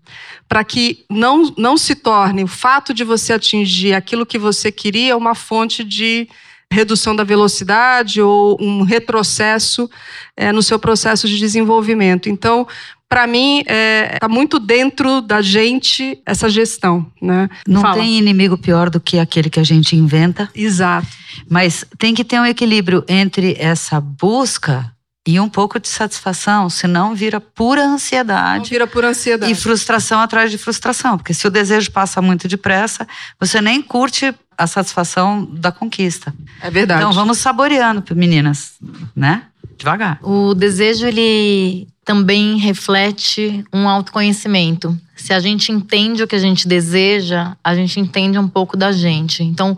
para 0.49 0.65
que 0.65 1.05
não, 1.11 1.53
não 1.57 1.77
se 1.77 1.95
torne 1.95 2.45
o 2.45 2.49
fato 2.49 2.93
de 2.93 3.05
você 3.05 3.33
atingir 3.33 3.95
aquilo 3.95 4.27
que 4.27 4.39
você 4.39 4.71
queria 4.71 5.17
uma 5.17 5.35
fonte 5.35 5.83
de 5.83 6.29
redução 6.71 7.15
da 7.15 7.25
velocidade 7.25 8.21
ou 8.21 8.57
um 8.61 8.83
retrocesso 8.83 9.89
é, 10.37 10.53
no 10.53 10.63
seu 10.63 10.79
processo 10.79 11.29
de 11.29 11.39
desenvolvimento. 11.39 12.29
Então, 12.29 12.67
para 13.09 13.27
mim, 13.27 13.61
está 13.61 13.73
é, 13.73 14.19
tá 14.19 14.29
muito 14.29 14.59
dentro 14.59 15.21
da 15.21 15.41
gente 15.41 16.21
essa 16.27 16.49
gestão. 16.49 17.07
Né? 17.23 17.49
Não 17.67 17.81
Fala. 17.81 17.95
tem 17.95 18.19
inimigo 18.19 18.59
pior 18.59 18.91
do 18.91 18.99
que 18.99 19.19
aquele 19.19 19.49
que 19.49 19.61
a 19.61 19.65
gente 19.65 19.95
inventa. 19.95 20.51
Exato. 20.55 21.07
Mas 21.49 21.85
tem 21.99 22.15
que 22.15 22.25
ter 22.25 22.41
um 22.41 22.47
equilíbrio 22.47 23.05
entre 23.09 23.57
essa 23.59 24.01
busca 24.01 24.94
e 25.26 25.40
um 25.40 25.49
pouco 25.49 25.81
de 25.81 25.88
satisfação, 25.88 26.69
senão 26.69 27.14
vira 27.14 27.40
pura 27.40 27.83
ansiedade. 27.85 28.59
Não 28.59 28.64
vira 28.64 28.87
pura 28.87 29.09
ansiedade. 29.09 29.50
E 29.50 29.54
frustração 29.54 30.21
atrás 30.21 30.50
de 30.50 30.59
frustração, 30.59 31.16
porque 31.16 31.33
se 31.33 31.47
o 31.47 31.50
desejo 31.50 31.90
passa 31.90 32.21
muito 32.21 32.47
depressa, 32.47 33.07
você 33.40 33.61
nem 33.61 33.81
curte 33.81 34.35
a 34.57 34.66
satisfação 34.66 35.45
da 35.45 35.73
conquista. 35.73 36.35
É 36.61 36.71
verdade. 36.71 37.00
Então 37.00 37.12
vamos 37.12 37.38
saboreando, 37.38 38.04
meninas, 38.14 38.75
né? 39.16 39.45
Devagar. 39.78 40.19
O 40.23 40.54
desejo 40.54 41.07
ele 41.07 41.88
também 42.04 42.59
reflete 42.59 43.64
um 43.73 43.88
autoconhecimento. 43.88 44.97
Se 45.16 45.33
a 45.33 45.40
gente 45.40 45.73
entende 45.73 46.23
o 46.23 46.26
que 46.26 46.37
a 46.37 46.40
gente 46.40 46.69
deseja, 46.69 47.57
a 47.64 47.75
gente 47.75 47.99
entende 47.99 48.38
um 48.38 48.49
pouco 48.49 48.76
da 48.76 48.93
gente. 48.93 49.43
Então, 49.43 49.76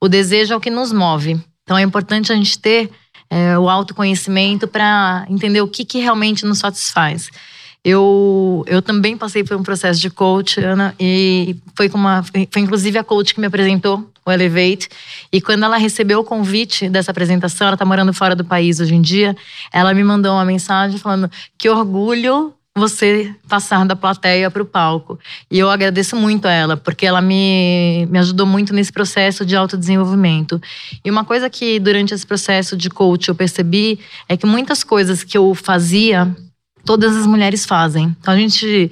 o 0.00 0.08
desejo 0.08 0.52
é 0.52 0.56
o 0.56 0.60
que 0.60 0.70
nos 0.70 0.92
move. 0.92 1.40
Então, 1.62 1.78
é 1.78 1.82
importante 1.82 2.32
a 2.32 2.34
gente 2.34 2.58
ter 2.58 2.90
é, 3.30 3.58
o 3.58 3.68
autoconhecimento 3.68 4.66
para 4.66 5.26
entender 5.28 5.60
o 5.60 5.68
que, 5.68 5.84
que 5.84 5.98
realmente 5.98 6.44
nos 6.44 6.58
satisfaz. 6.58 7.30
Eu, 7.84 8.64
eu 8.66 8.82
também 8.82 9.16
passei 9.16 9.44
por 9.44 9.56
um 9.56 9.62
processo 9.62 10.00
de 10.00 10.10
coach, 10.10 10.60
Ana, 10.60 10.94
e 10.98 11.56
foi 11.76 11.88
com 11.88 11.96
uma. 11.96 12.22
Foi 12.22 12.60
inclusive 12.60 12.98
a 12.98 13.04
coach 13.04 13.32
que 13.32 13.40
me 13.40 13.46
apresentou 13.46 14.10
o 14.26 14.32
Elevate. 14.32 14.88
E 15.32 15.40
quando 15.40 15.64
ela 15.64 15.76
recebeu 15.76 16.20
o 16.20 16.24
convite 16.24 16.88
dessa 16.88 17.10
apresentação, 17.12 17.68
ela 17.68 17.74
está 17.74 17.84
morando 17.84 18.12
fora 18.12 18.34
do 18.34 18.44
país 18.44 18.80
hoje 18.80 18.94
em 18.94 19.00
dia, 19.00 19.36
ela 19.72 19.94
me 19.94 20.04
mandou 20.04 20.32
uma 20.34 20.44
mensagem 20.44 20.98
falando 20.98 21.30
que 21.56 21.68
orgulho 21.70 22.52
você 22.78 23.34
passar 23.48 23.84
da 23.84 23.96
plateia 23.96 24.50
para 24.50 24.62
o 24.62 24.66
palco. 24.66 25.18
E 25.50 25.58
eu 25.58 25.68
agradeço 25.68 26.16
muito 26.16 26.46
a 26.46 26.52
ela, 26.52 26.76
porque 26.76 27.04
ela 27.04 27.20
me, 27.20 28.06
me 28.10 28.18
ajudou 28.18 28.46
muito 28.46 28.72
nesse 28.72 28.92
processo 28.92 29.44
de 29.44 29.56
autodesenvolvimento. 29.56 30.60
E 31.04 31.10
uma 31.10 31.24
coisa 31.24 31.50
que 31.50 31.78
durante 31.78 32.14
esse 32.14 32.26
processo 32.26 32.76
de 32.76 32.88
coach 32.88 33.28
eu 33.28 33.34
percebi 33.34 33.98
é 34.28 34.36
que 34.36 34.46
muitas 34.46 34.82
coisas 34.84 35.22
que 35.24 35.36
eu 35.36 35.54
fazia, 35.54 36.34
todas 36.84 37.16
as 37.16 37.26
mulheres 37.26 37.66
fazem. 37.66 38.16
Então 38.20 38.32
a 38.32 38.36
gente 38.36 38.90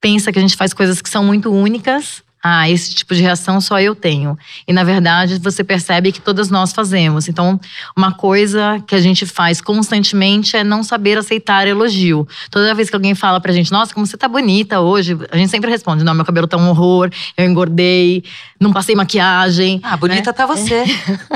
pensa 0.00 0.32
que 0.32 0.38
a 0.38 0.42
gente 0.42 0.56
faz 0.56 0.74
coisas 0.74 1.00
que 1.00 1.08
são 1.08 1.24
muito 1.24 1.50
únicas, 1.50 2.22
ah, 2.42 2.68
esse 2.68 2.92
tipo 2.94 3.14
de 3.14 3.22
reação 3.22 3.60
só 3.60 3.78
eu 3.80 3.94
tenho. 3.94 4.36
E 4.66 4.72
na 4.72 4.82
verdade 4.82 5.38
você 5.38 5.62
percebe 5.62 6.10
que 6.10 6.20
todas 6.20 6.50
nós 6.50 6.72
fazemos. 6.72 7.28
Então, 7.28 7.60
uma 7.96 8.12
coisa 8.12 8.82
que 8.86 8.96
a 8.96 9.00
gente 9.00 9.24
faz 9.24 9.60
constantemente 9.60 10.56
é 10.56 10.64
não 10.64 10.82
saber 10.82 11.16
aceitar 11.16 11.68
elogio. 11.68 12.26
Toda 12.50 12.74
vez 12.74 12.90
que 12.90 12.96
alguém 12.96 13.14
fala 13.14 13.40
pra 13.40 13.52
gente, 13.52 13.70
nossa, 13.70 13.94
como 13.94 14.06
você 14.06 14.16
tá 14.16 14.26
bonita 14.26 14.80
hoje, 14.80 15.16
a 15.30 15.36
gente 15.36 15.50
sempre 15.50 15.70
responde: 15.70 16.02
não, 16.02 16.14
meu 16.14 16.24
cabelo 16.24 16.48
tá 16.48 16.56
um 16.56 16.68
horror, 16.68 17.10
eu 17.36 17.46
engordei, 17.46 18.24
não 18.60 18.72
passei 18.72 18.96
maquiagem. 18.96 19.80
Ah, 19.82 19.96
bonita 19.96 20.30
né? 20.30 20.32
tá 20.32 20.44
você. 20.44 20.84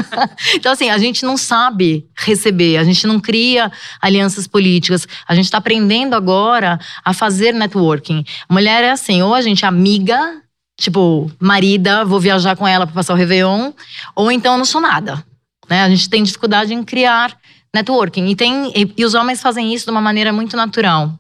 então, 0.55 0.73
assim, 0.73 0.91
a 0.91 0.99
gente 0.99 1.25
não 1.25 1.37
sabe 1.37 2.05
receber, 2.17 2.79
a 2.79 2.85
gente 2.85 3.07
não 3.07 3.21
cria 3.21 3.71
alianças 4.03 4.49
políticas. 4.49 5.07
A 5.29 5.35
gente 5.37 5.49
tá 5.51 5.59
aprendendo 5.59 6.15
agora 6.15 6.81
a 7.05 7.13
fazer 7.13 7.53
networking. 7.53 8.25
Mulher 8.51 8.83
é 8.83 8.91
assim, 8.91 9.23
ou 9.23 9.35
a 9.35 9.41
gente 9.41 9.65
é 9.65 9.69
amiga 9.69 10.43
tipo, 10.77 11.31
marida, 11.41 12.05
vou 12.05 12.21
viajar 12.21 12.57
com 12.57 12.67
ela 12.67 12.87
para 12.87 12.95
passar 12.95 13.15
o 13.15 13.17
Réveillon, 13.17 13.73
ou 14.15 14.31
então 14.31 14.53
eu 14.53 14.59
não 14.59 14.65
sou 14.65 14.81
nada. 14.81 15.25
Né? 15.69 15.83
A 15.83 15.89
gente 15.89 16.09
tem 16.09 16.23
dificuldade 16.23 16.75
em 16.75 16.83
criar 16.85 17.37
networking. 17.75 18.27
E, 18.27 18.37
tem, 18.37 18.73
e, 18.75 18.93
e 18.97 19.05
os 19.05 19.15
homens 19.15 19.41
fazem 19.41 19.75
isso 19.75 19.87
de 19.87 19.91
uma 19.91 20.01
maneira 20.01 20.33
muito 20.33 20.57
natural. 20.57 21.13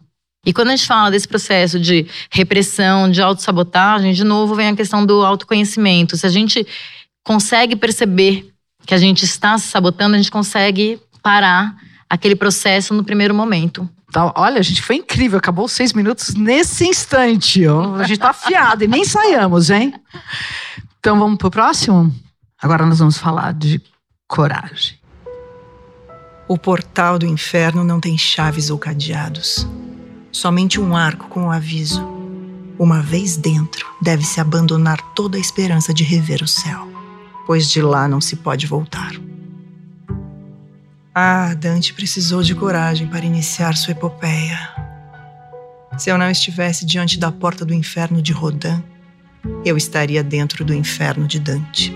E 0.44 0.52
quando 0.52 0.68
a 0.68 0.76
gente 0.76 0.86
fala 0.86 1.10
desse 1.10 1.26
processo 1.26 1.80
de 1.80 2.06
repressão, 2.30 3.10
de 3.10 3.20
autossabotagem, 3.20 4.12
de 4.12 4.22
novo 4.22 4.54
vem 4.54 4.68
a 4.68 4.76
questão 4.76 5.04
do 5.04 5.24
autoconhecimento. 5.24 6.16
Se 6.16 6.24
a 6.24 6.30
gente 6.30 6.64
consegue 7.24 7.74
perceber 7.74 8.52
que 8.86 8.94
a 8.94 8.98
gente 8.98 9.24
está 9.24 9.58
se 9.58 9.66
sabotando, 9.66 10.14
a 10.14 10.18
gente 10.18 10.30
consegue 10.30 11.00
parar 11.20 11.76
aquele 12.08 12.36
processo 12.36 12.94
no 12.94 13.02
primeiro 13.02 13.34
momento. 13.34 13.88
Tá, 14.16 14.32
olha, 14.34 14.58
a 14.58 14.62
gente 14.62 14.80
foi 14.80 14.96
incrível, 14.96 15.36
acabou 15.36 15.68
seis 15.68 15.92
minutos 15.92 16.34
nesse 16.34 16.88
instante. 16.88 17.66
Ó. 17.66 17.96
A 17.96 18.04
gente 18.04 18.18
tá 18.18 18.30
afiado 18.30 18.82
e 18.82 18.88
nem 18.88 19.02
ensaiamos, 19.02 19.68
hein? 19.68 19.92
Então 20.98 21.18
vamos 21.18 21.36
pro 21.36 21.50
próximo? 21.50 22.10
Agora 22.58 22.86
nós 22.86 22.98
vamos 22.98 23.18
falar 23.18 23.52
de 23.52 23.78
coragem. 24.26 24.98
O 26.48 26.56
portal 26.56 27.18
do 27.18 27.26
inferno 27.26 27.84
não 27.84 28.00
tem 28.00 28.16
chaves 28.16 28.70
ou 28.70 28.78
cadeados. 28.78 29.68
Somente 30.32 30.80
um 30.80 30.96
arco 30.96 31.28
com 31.28 31.48
o 31.48 31.50
aviso. 31.50 32.02
Uma 32.78 33.02
vez 33.02 33.36
dentro, 33.36 33.86
deve-se 34.00 34.40
abandonar 34.40 34.98
toda 35.14 35.36
a 35.36 35.40
esperança 35.40 35.92
de 35.92 36.04
rever 36.04 36.42
o 36.42 36.48
céu, 36.48 36.88
pois 37.46 37.68
de 37.68 37.82
lá 37.82 38.08
não 38.08 38.22
se 38.22 38.36
pode 38.36 38.66
voltar. 38.66 39.12
Ah, 41.18 41.54
Dante 41.54 41.94
precisou 41.94 42.42
de 42.42 42.54
coragem 42.54 43.06
para 43.06 43.24
iniciar 43.24 43.74
sua 43.74 43.92
epopeia. 43.92 44.58
Se 45.96 46.10
eu 46.10 46.18
não 46.18 46.30
estivesse 46.30 46.84
diante 46.84 47.18
da 47.18 47.32
porta 47.32 47.64
do 47.64 47.72
inferno 47.72 48.20
de 48.20 48.34
Rodin, 48.34 48.84
eu 49.64 49.78
estaria 49.78 50.22
dentro 50.22 50.62
do 50.62 50.74
inferno 50.74 51.26
de 51.26 51.40
Dante. 51.40 51.90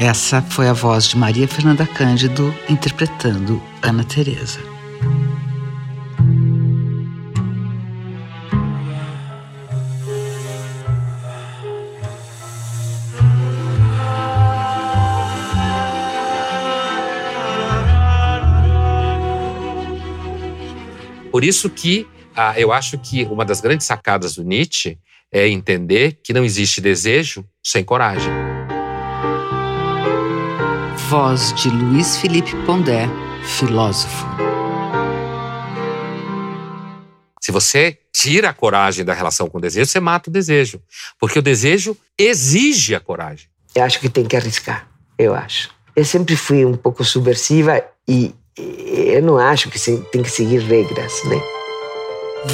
Essa 0.00 0.40
foi 0.40 0.68
a 0.68 0.72
voz 0.72 1.06
de 1.06 1.18
Maria 1.18 1.46
Fernanda 1.46 1.86
Cândido 1.86 2.54
interpretando 2.66 3.62
Ana 3.82 4.04
Teresa. 4.04 4.75
Por 21.36 21.44
isso 21.44 21.68
que 21.68 22.08
ah, 22.34 22.58
eu 22.58 22.72
acho 22.72 22.96
que 22.96 23.24
uma 23.24 23.44
das 23.44 23.60
grandes 23.60 23.86
sacadas 23.86 24.36
do 24.36 24.42
Nietzsche 24.42 24.98
é 25.30 25.46
entender 25.46 26.18
que 26.24 26.32
não 26.32 26.42
existe 26.42 26.80
desejo 26.80 27.44
sem 27.62 27.84
coragem. 27.84 28.32
Voz 31.10 31.52
de 31.52 31.68
Luiz 31.68 32.16
Felipe 32.16 32.56
Pondé, 32.64 33.06
filósofo. 33.44 34.24
Se 37.42 37.52
você 37.52 37.98
tira 38.10 38.48
a 38.48 38.54
coragem 38.54 39.04
da 39.04 39.12
relação 39.12 39.46
com 39.46 39.58
o 39.58 39.60
desejo, 39.60 39.90
você 39.90 40.00
mata 40.00 40.30
o 40.30 40.32
desejo. 40.32 40.80
Porque 41.20 41.38
o 41.38 41.42
desejo 41.42 41.94
exige 42.18 42.94
a 42.94 43.00
coragem. 43.00 43.46
Eu 43.74 43.84
acho 43.84 44.00
que 44.00 44.08
tem 44.08 44.24
que 44.24 44.36
arriscar, 44.36 44.88
eu 45.18 45.34
acho. 45.34 45.68
Eu 45.94 46.06
sempre 46.06 46.34
fui 46.34 46.64
um 46.64 46.78
pouco 46.78 47.04
subversiva 47.04 47.84
e 48.08 48.34
eu 48.58 49.22
não 49.22 49.38
acho 49.38 49.70
que 49.70 49.78
tem 50.10 50.22
que 50.22 50.30
seguir 50.30 50.60
regras, 50.60 51.22
né? 51.24 51.40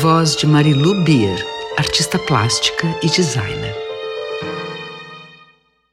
Voz 0.00 0.34
de 0.34 0.46
Marilu 0.46 1.04
Bier, 1.04 1.46
artista 1.76 2.18
plástica 2.18 2.86
e 3.02 3.06
designer. 3.06 3.74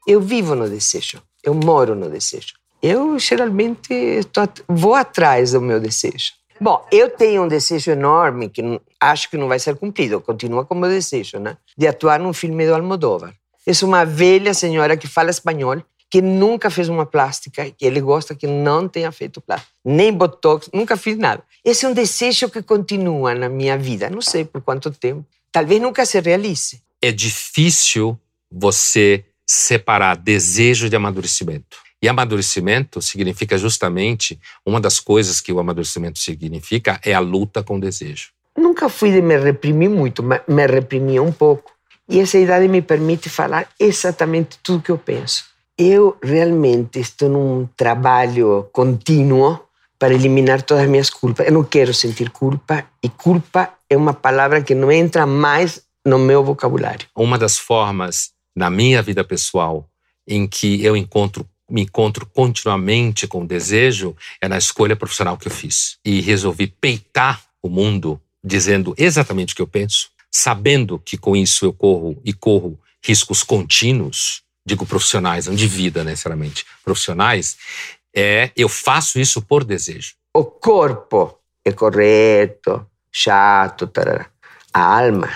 Eu 0.08 0.20
vivo 0.20 0.56
no 0.56 0.68
desejo, 0.68 1.22
eu 1.44 1.54
moro 1.54 1.94
no 1.94 2.10
desejo. 2.10 2.56
Eu 2.82 3.20
geralmente 3.20 4.22
tô, 4.32 4.42
vou 4.68 4.96
atrás 4.96 5.52
do 5.52 5.62
meu 5.62 5.80
desejo. 5.80 6.34
Bom, 6.60 6.84
eu 6.92 7.10
tenho 7.10 7.44
um 7.44 7.48
desejo 7.48 7.92
enorme 7.92 8.50
que 8.50 8.82
acho 9.00 9.30
que 9.30 9.38
não 9.38 9.48
vai 9.48 9.60
ser 9.60 9.76
cumprido, 9.76 10.20
continua 10.20 10.66
como 10.66 10.88
desejo, 10.88 11.38
né? 11.38 11.56
De 11.78 11.88
atuar 11.88 12.20
num 12.20 12.34
filme 12.34 12.66
do 12.66 12.74
Almodóvar. 12.74 13.34
É 13.68 13.86
uma 13.86 14.04
velha 14.04 14.54
senhora 14.54 14.98
que 14.98 15.08
fala 15.08 15.30
espanhol 15.30 15.84
que 16.10 16.22
nunca 16.22 16.70
fez 16.70 16.90
uma 16.90 17.06
plástica, 17.06 17.70
que 17.70 17.86
ele 17.86 18.02
gosta 18.02 18.34
que 18.34 18.48
não 18.48 18.88
tenha 18.88 19.12
feito 19.12 19.40
plástica, 19.40 19.72
nem 19.86 20.12
botox, 20.12 20.70
nunca 20.74 20.98
fiz 20.98 21.18
nada. 21.18 21.44
Esse 21.64 21.86
é 21.86 21.90
um 21.90 21.94
desejo 21.94 22.50
que 22.50 22.64
continua 22.64 23.36
na 23.36 23.48
minha 23.48 23.78
vida, 23.78 24.10
não 24.10 24.22
sei 24.22 24.44
por 24.44 24.62
quanto 24.62 24.90
tempo. 24.92 25.26
Talvez 25.52 25.82
nunca 25.82 26.06
se 26.06 26.20
realize, 26.20 26.82
é 27.02 27.12
difícil 27.12 28.20
você 28.52 29.24
separar 29.48 30.16
desejo 30.16 30.90
de 30.90 30.96
amadurecimento. 30.96 31.78
E 32.02 32.08
amadurecimento 32.08 33.02
significa 33.02 33.58
justamente 33.58 34.40
uma 34.66 34.80
das 34.80 35.00
coisas 35.00 35.42
que 35.42 35.52
o 35.52 35.60
amadurecimento 35.60 36.20
significa 36.20 37.00
é 37.04 37.14
a 37.14 37.20
luta 37.20 37.62
com 37.62 37.78
o 37.78 37.80
desejo. 37.80 38.30
Nunca 38.58 38.90
fui 38.90 39.12
de 39.12 39.22
me 39.22 39.38
reprimir 39.38 39.90
muito, 39.90 40.24
mas 40.24 40.42
me 40.48 40.66
reprimia 40.66 41.22
um 41.22 41.32
pouco. 41.32 41.72
E 42.08 42.20
essa 42.20 42.38
idade 42.38 42.68
me 42.68 42.82
permite 42.82 43.30
falar 43.30 43.70
exatamente 43.80 44.58
tudo 44.64 44.82
que 44.82 44.92
eu 44.92 44.98
penso. 44.98 45.46
Eu 45.82 46.18
realmente 46.22 47.00
estou 47.00 47.30
num 47.30 47.66
trabalho 47.78 48.68
contínuo 48.74 49.58
para 49.98 50.14
eliminar 50.14 50.62
todas 50.62 50.84
as 50.84 50.90
minhas 50.90 51.10
culpas. 51.10 51.48
Eu 51.48 51.54
não 51.54 51.64
quero 51.64 51.94
sentir 51.94 52.30
culpa 52.32 52.86
e 53.02 53.08
culpa 53.08 53.74
é 53.90 53.96
uma 53.96 54.14
palavra 54.14 54.62
que 54.62 54.76
não 54.76 54.92
entra 54.92 55.26
mais 55.26 55.82
no 56.06 56.20
meu 56.20 56.44
vocabulário. 56.44 57.08
Uma 57.16 57.38
das 57.38 57.58
formas 57.58 58.32
na 58.54 58.70
minha 58.70 59.02
vida 59.02 59.24
pessoal 59.24 59.88
em 60.28 60.46
que 60.46 60.84
eu 60.84 60.98
encontro 60.98 61.48
me 61.70 61.84
encontro 61.84 62.26
continuamente 62.26 63.26
com 63.26 63.46
desejo 63.46 64.18
é 64.42 64.50
na 64.50 64.58
escolha 64.58 64.98
profissional 64.98 65.38
que 65.38 65.48
eu 65.48 65.52
fiz. 65.52 65.98
E 66.04 66.20
resolvi 66.20 66.68
peitar 66.68 67.42
o 67.62 67.70
mundo 67.70 68.20
dizendo 68.44 68.94
exatamente 68.98 69.54
o 69.54 69.56
que 69.56 69.62
eu 69.62 69.68
penso, 69.68 70.10
sabendo 70.30 71.00
que 71.00 71.18
com 71.18 71.38
isso 71.38 71.66
eu 71.66 71.72
corro 71.72 72.20
e 72.26 72.34
corro 72.34 72.78
riscos 73.02 73.44
contínuos, 73.44 74.42
digo 74.66 74.86
profissionais, 74.86 75.48
não 75.48 75.56
de 75.56 75.68
vida 75.68 76.04
necessariamente, 76.04 76.66
profissionais, 76.84 77.58
é 78.16 78.52
eu 78.56 78.70
faço 78.70 79.20
isso 79.20 79.42
por 79.42 79.64
desejo. 79.64 80.14
O 80.34 80.44
corpo 80.44 81.40
é 81.66 81.72
correto, 81.72 82.86
chato, 83.12 83.88
tarará. 83.88 84.28
a 84.74 84.82
alma 84.82 85.30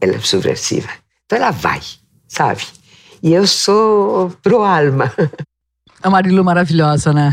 ela 0.00 0.16
é 0.16 0.20
subversiva. 0.20 0.88
Então 1.26 1.38
ela 1.38 1.50
vai, 1.50 1.80
sabe? 2.26 2.66
E 3.22 3.32
eu 3.32 3.46
sou 3.46 4.30
pro 4.42 4.62
alma. 4.62 5.12
A 6.02 6.08
Marilu 6.08 6.42
maravilhosa, 6.42 7.12
né? 7.12 7.30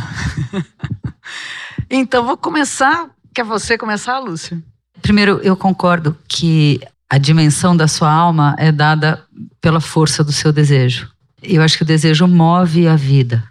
então 1.90 2.26
vou 2.26 2.38
começar. 2.38 3.10
Quer 3.34 3.46
você 3.46 3.78
começar, 3.78 4.20
Lúcia? 4.20 4.62
Primeiro, 5.02 5.40
eu 5.42 5.56
concordo 5.56 6.18
que 6.28 6.82
a 7.10 7.18
dimensão 7.18 7.78
da 7.78 7.88
sua 7.88 8.12
alma 8.12 8.56
é 8.58 8.72
dada 8.72 9.24
pela 9.62 9.80
força 9.80 10.24
do 10.24 10.32
seu 10.32 10.52
desejo. 10.52 11.10
Eu 11.42 11.62
acho 11.62 11.78
que 11.78 11.84
o 11.84 11.88
desejo 11.88 12.28
move 12.28 12.88
a 12.88 12.96
vida. 12.96 13.44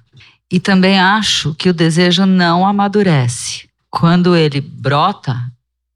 E 0.51 0.61
também 0.61 0.99
acho 0.99 1.55
que 1.55 1.69
o 1.69 1.75
desejo 1.75 2.25
não 2.25 2.67
amadurece. 2.67 3.69
Quando 3.91 4.37
ele 4.37 4.61
brota, 4.61 5.37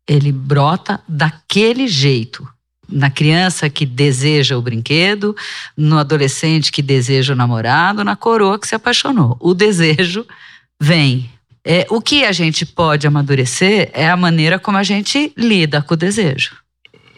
ele 0.09 0.32
brota 0.32 1.00
daquele 1.09 1.87
jeito 1.87 2.49
na 2.90 3.11
criança 3.11 3.70
que 3.70 3.87
deseja 3.87 4.56
o 4.56 4.62
brinquedo, 4.62 5.37
no 5.76 5.99
adolescente 5.99 6.73
que 6.73 6.82
deseja 6.82 7.32
o 7.32 7.37
namorado, 7.37 8.02
na 8.02 8.16
coroa 8.16 8.59
que 8.59 8.66
se 8.66 8.75
apaixonou. 8.75 9.37
O 9.40 9.54
desejo 9.54 10.26
vem. 10.80 11.30
É, 11.64 11.87
o 11.90 12.00
que 12.00 12.25
a 12.25 12.32
gente 12.32 12.64
pode 12.64 13.06
amadurecer 13.06 13.90
é 13.92 14.09
a 14.09 14.16
maneira 14.16 14.59
como 14.59 14.78
a 14.78 14.82
gente 14.82 15.32
lida 15.37 15.82
com 15.82 15.94
o 15.94 15.97
desejo. 15.97 16.56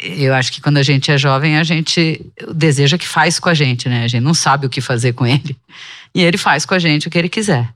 Eu 0.02 0.34
acho 0.34 0.52
que 0.52 0.60
quando 0.60 0.78
a 0.78 0.82
gente 0.82 1.10
é 1.10 1.18
jovem, 1.18 1.58
a 1.58 1.62
gente 1.62 2.24
o 2.46 2.52
desejo 2.52 2.96
é 2.96 2.98
que 2.98 3.06
faz 3.06 3.38
com 3.38 3.48
a 3.48 3.54
gente, 3.54 3.88
né? 3.88 4.04
A 4.04 4.08
gente 4.08 4.22
não 4.22 4.34
sabe 4.34 4.66
o 4.66 4.70
que 4.70 4.80
fazer 4.80 5.12
com 5.12 5.26
ele. 5.26 5.56
E 6.14 6.22
ele 6.22 6.36
faz 6.36 6.66
com 6.66 6.74
a 6.74 6.78
gente 6.78 7.08
o 7.08 7.10
que 7.10 7.18
ele 7.18 7.28
quiser. 7.28 7.72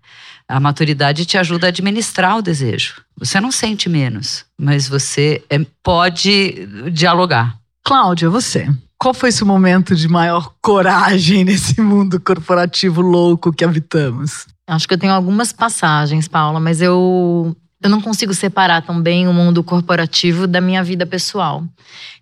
A 0.49 0.61
maturidade 0.61 1.25
te 1.25 1.37
ajuda 1.37 1.67
a 1.67 1.69
administrar 1.69 2.37
o 2.37 2.43
desejo. 2.43 3.03
Você 3.19 3.41
não 3.41 3.51
sente 3.51 3.89
menos, 3.89 4.45
mas 4.59 4.89
você 4.89 5.43
é, 5.51 5.59
pode 5.83 6.67
dialogar. 6.93 7.57
Cláudia, 7.85 8.31
você. 8.31 8.69
Qual 8.99 9.13
foi 9.13 9.33
seu 9.33 9.47
momento 9.47 9.95
de 9.95 10.09
maior 10.09 10.53
coragem 10.63 11.45
nesse 11.45 11.81
mundo 11.81 12.21
corporativo 12.21 13.01
louco 13.01 13.53
que 13.53 13.65
habitamos? 13.65 14.47
Acho 14.67 14.89
que 14.89 14.95
eu 14.95 14.99
tenho 14.99 15.13
algumas 15.13 15.53
passagens, 15.53 16.27
Paula, 16.27 16.59
mas 16.59 16.81
eu, 16.81 17.57
eu 17.83 17.91
não 17.91 18.01
consigo 18.01 18.33
separar 18.33 18.83
também 18.83 19.29
o 19.29 19.33
mundo 19.33 19.63
corporativo 19.63 20.47
da 20.47 20.61
minha 20.61 20.83
vida 20.83 21.07
pessoal. 21.07 21.65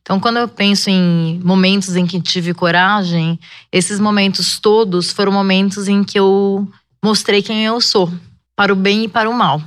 Então, 0.03 0.21
quando 0.21 0.39
eu 0.39 0.49
penso 0.49 0.91
em 0.91 1.41
momentos 1.43 1.97
em 1.97 2.07
que 2.07 2.21
tive 2.21 2.53
coragem, 2.53 3.39
esses 3.73 3.99
momentos 3.99 4.59
todos 4.59 5.11
foram 5.11 5.33
momentos 5.33 5.89
em 5.89 6.05
que 6.05 6.19
eu 6.19 6.69
mostrei 7.03 7.43
quem 7.43 7.65
eu 7.65 7.81
sou, 7.81 8.13
para 8.57 8.73
o 8.73 8.77
bem 8.77 9.05
e 9.05 9.09
para 9.09 9.29
o 9.29 9.35
mal. 9.35 9.63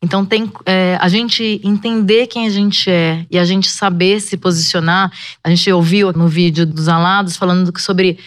Então 0.00 0.24
tem 0.24 0.50
é, 0.64 0.96
a 1.00 1.08
gente 1.08 1.60
entender 1.64 2.28
quem 2.28 2.46
a 2.46 2.50
gente 2.50 2.88
é 2.88 3.26
e 3.30 3.38
a 3.38 3.44
gente 3.44 3.68
saber 3.68 4.20
se 4.20 4.36
posicionar. 4.36 5.12
A 5.42 5.50
gente 5.50 5.70
ouviu 5.72 6.12
no 6.12 6.28
vídeo 6.28 6.64
dos 6.64 6.88
alados 6.88 7.36
falando 7.36 7.76
sobre 7.80 8.18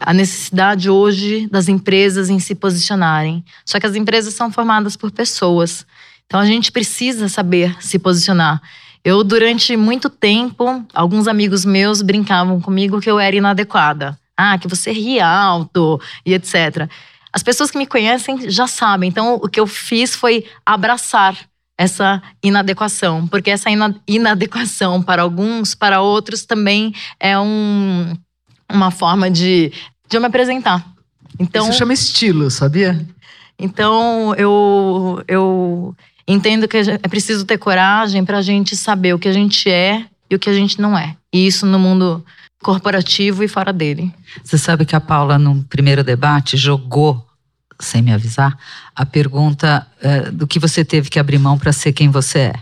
a 0.00 0.14
necessidade 0.14 0.88
hoje 0.88 1.48
das 1.50 1.68
empresas 1.68 2.30
em 2.30 2.38
se 2.38 2.54
posicionarem. 2.54 3.44
Só 3.66 3.80
que 3.80 3.86
as 3.86 3.96
empresas 3.96 4.34
são 4.34 4.52
formadas 4.52 4.96
por 4.96 5.10
pessoas. 5.10 5.84
Então 6.30 6.38
a 6.38 6.46
gente 6.46 6.70
precisa 6.70 7.28
saber 7.28 7.76
se 7.80 7.98
posicionar. 7.98 8.62
Eu, 9.04 9.24
durante 9.24 9.76
muito 9.76 10.08
tempo, 10.08 10.86
alguns 10.94 11.26
amigos 11.26 11.64
meus 11.64 12.02
brincavam 12.02 12.60
comigo 12.60 13.00
que 13.00 13.10
eu 13.10 13.18
era 13.18 13.34
inadequada. 13.34 14.16
Ah, 14.36 14.56
que 14.56 14.68
você 14.68 14.92
ria 14.92 15.26
alto 15.26 16.00
e 16.24 16.32
etc. 16.32 16.88
As 17.32 17.42
pessoas 17.42 17.68
que 17.68 17.76
me 17.76 17.84
conhecem 17.84 18.48
já 18.48 18.68
sabem. 18.68 19.08
Então, 19.08 19.40
o 19.42 19.48
que 19.48 19.58
eu 19.58 19.66
fiz 19.66 20.14
foi 20.14 20.46
abraçar 20.64 21.36
essa 21.76 22.22
inadequação, 22.44 23.26
porque 23.26 23.50
essa 23.50 23.68
inadequação 24.06 25.02
para 25.02 25.22
alguns, 25.22 25.74
para 25.74 26.00
outros 26.00 26.44
também 26.44 26.94
é 27.18 27.36
um, 27.36 28.16
uma 28.70 28.92
forma 28.92 29.28
de, 29.28 29.72
de 30.08 30.16
eu 30.16 30.20
me 30.20 30.28
apresentar. 30.28 30.86
Então, 31.40 31.68
Isso 31.68 31.78
chama 31.78 31.92
estilo, 31.92 32.50
sabia? 32.52 33.04
Então, 33.58 34.34
eu, 34.36 35.24
eu 35.26 35.96
entendo 36.32 36.68
que 36.68 36.76
é 36.76 37.08
preciso 37.08 37.44
ter 37.44 37.58
coragem 37.58 38.24
para 38.24 38.38
a 38.38 38.42
gente 38.42 38.76
saber 38.76 39.14
o 39.14 39.18
que 39.18 39.28
a 39.28 39.32
gente 39.32 39.68
é 39.68 40.06
e 40.30 40.34
o 40.34 40.38
que 40.38 40.48
a 40.48 40.52
gente 40.52 40.80
não 40.80 40.96
é. 40.96 41.16
E 41.32 41.46
isso 41.46 41.66
no 41.66 41.78
mundo 41.78 42.24
corporativo 42.62 43.42
e 43.42 43.48
fora 43.48 43.72
dele. 43.72 44.12
Você 44.44 44.58
sabe 44.58 44.84
que 44.84 44.94
a 44.94 45.00
Paula, 45.00 45.38
no 45.38 45.64
primeiro 45.64 46.04
debate, 46.04 46.56
jogou, 46.56 47.24
sem 47.78 48.02
me 48.02 48.12
avisar, 48.12 48.56
a 48.94 49.06
pergunta 49.06 49.86
uh, 50.02 50.32
do 50.32 50.46
que 50.46 50.58
você 50.58 50.84
teve 50.84 51.08
que 51.08 51.18
abrir 51.18 51.38
mão 51.38 51.58
para 51.58 51.72
ser 51.72 51.92
quem 51.92 52.10
você 52.10 52.38
é. 52.38 52.52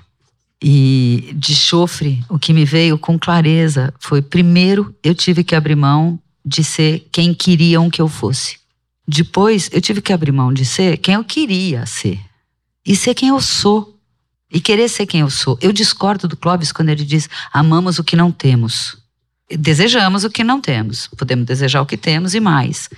E 0.63 1.33
de 1.37 1.55
chofre, 1.55 2.25
o 2.29 2.39
que 2.39 2.53
me 2.53 2.65
veio 2.65 2.99
com 2.99 3.19
clareza 3.19 3.93
foi: 4.01 4.21
primeiro, 4.21 4.95
eu 5.05 5.15
tive 5.15 5.45
que 5.45 5.55
abrir 5.55 5.77
mão 5.77 6.19
de 6.45 6.65
ser 6.65 7.07
quem 7.13 7.33
queriam 7.35 7.91
que 7.91 8.01
eu 8.01 8.09
fosse. 8.09 8.59
Depois, 9.07 9.71
eu 9.73 9.81
tive 9.81 10.03
que 10.03 10.13
abrir 10.13 10.33
mão 10.33 10.53
de 10.53 10.65
ser 10.65 10.97
quem 10.99 11.15
eu 11.15 11.25
queria 11.25 11.87
ser. 11.87 12.19
E 12.89 12.97
ser 12.97 13.15
quem 13.15 13.29
eu 13.29 13.41
sou. 13.41 13.97
E 14.51 14.61
querer 14.61 14.89
ser 14.89 15.07
quem 15.07 15.21
eu 15.21 15.31
sou. 15.31 15.59
Eu 15.61 15.73
discordo 15.73 16.27
do 16.27 16.37
Clóvis 16.37 16.73
quando 16.73 16.89
ele 16.89 17.05
diz: 17.05 17.29
amamos 17.53 17.99
o 17.99 18.05
que 18.05 18.17
não 18.17 18.33
temos 18.33 18.97
desejamos 19.57 20.25
o 20.25 20.31
que 20.31 20.45
não 20.45 20.61
temos. 20.61 21.09
Podemos 21.17 21.47
desejar 21.47 21.81
o 21.81 21.87
que 21.87 21.97
temos 21.97 22.35
e 22.35 22.41
mais. 22.41 22.89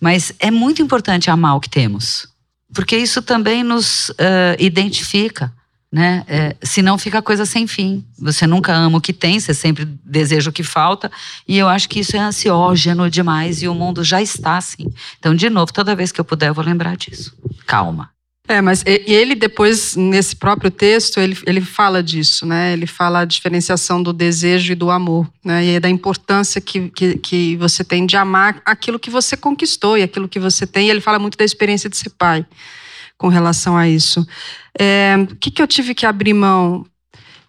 Mas 0.00 0.32
é 0.38 0.50
muito 0.50 0.82
importante 0.82 1.30
amar 1.30 1.56
o 1.56 1.60
que 1.60 1.70
temos, 1.70 2.28
porque 2.72 2.96
isso 2.96 3.22
também 3.22 3.62
nos 3.62 4.10
uh, 4.10 4.56
identifica. 4.58 5.52
Né? 5.90 6.24
É, 6.26 6.56
senão 6.60 6.98
fica 6.98 7.22
coisa 7.22 7.46
sem 7.46 7.68
fim. 7.68 8.04
Você 8.18 8.48
nunca 8.48 8.74
ama 8.74 8.98
o 8.98 9.00
que 9.00 9.12
tem, 9.12 9.38
você 9.38 9.54
sempre 9.54 9.84
deseja 10.04 10.50
o 10.50 10.52
que 10.52 10.64
falta. 10.64 11.08
E 11.46 11.56
eu 11.56 11.68
acho 11.68 11.88
que 11.88 12.00
isso 12.00 12.16
é 12.16 12.18
ansiógeno 12.18 13.08
demais 13.08 13.62
e 13.62 13.68
o 13.68 13.74
mundo 13.76 14.02
já 14.02 14.20
está 14.20 14.56
assim. 14.56 14.92
Então, 15.20 15.36
de 15.36 15.48
novo, 15.48 15.72
toda 15.72 15.94
vez 15.94 16.10
que 16.10 16.20
eu 16.20 16.24
puder, 16.24 16.48
eu 16.48 16.54
vou 16.54 16.64
lembrar 16.64 16.96
disso. 16.96 17.32
Calma. 17.64 18.10
É, 18.46 18.60
mas 18.60 18.84
ele 18.86 19.34
depois, 19.34 19.96
nesse 19.96 20.36
próprio 20.36 20.70
texto, 20.70 21.18
ele, 21.18 21.34
ele 21.46 21.62
fala 21.62 22.02
disso, 22.02 22.44
né? 22.44 22.74
Ele 22.74 22.86
fala 22.86 23.20
a 23.20 23.24
diferenciação 23.24 24.02
do 24.02 24.12
desejo 24.12 24.72
e 24.72 24.74
do 24.74 24.90
amor, 24.90 25.26
né? 25.42 25.64
E 25.64 25.80
da 25.80 25.88
importância 25.88 26.60
que, 26.60 26.90
que, 26.90 27.16
que 27.16 27.56
você 27.56 27.82
tem 27.82 28.04
de 28.04 28.18
amar 28.18 28.60
aquilo 28.66 28.98
que 28.98 29.08
você 29.08 29.34
conquistou 29.34 29.96
e 29.96 30.02
aquilo 30.02 30.28
que 30.28 30.38
você 30.38 30.66
tem. 30.66 30.88
E 30.88 30.90
ele 30.90 31.00
fala 31.00 31.18
muito 31.18 31.38
da 31.38 31.44
experiência 31.44 31.88
de 31.88 31.96
ser 31.96 32.10
pai 32.10 32.44
com 33.16 33.28
relação 33.28 33.78
a 33.78 33.88
isso. 33.88 34.26
É, 34.78 35.16
o 35.18 35.36
que, 35.36 35.50
que 35.50 35.62
eu 35.62 35.66
tive 35.66 35.94
que 35.94 36.04
abrir 36.04 36.34
mão? 36.34 36.84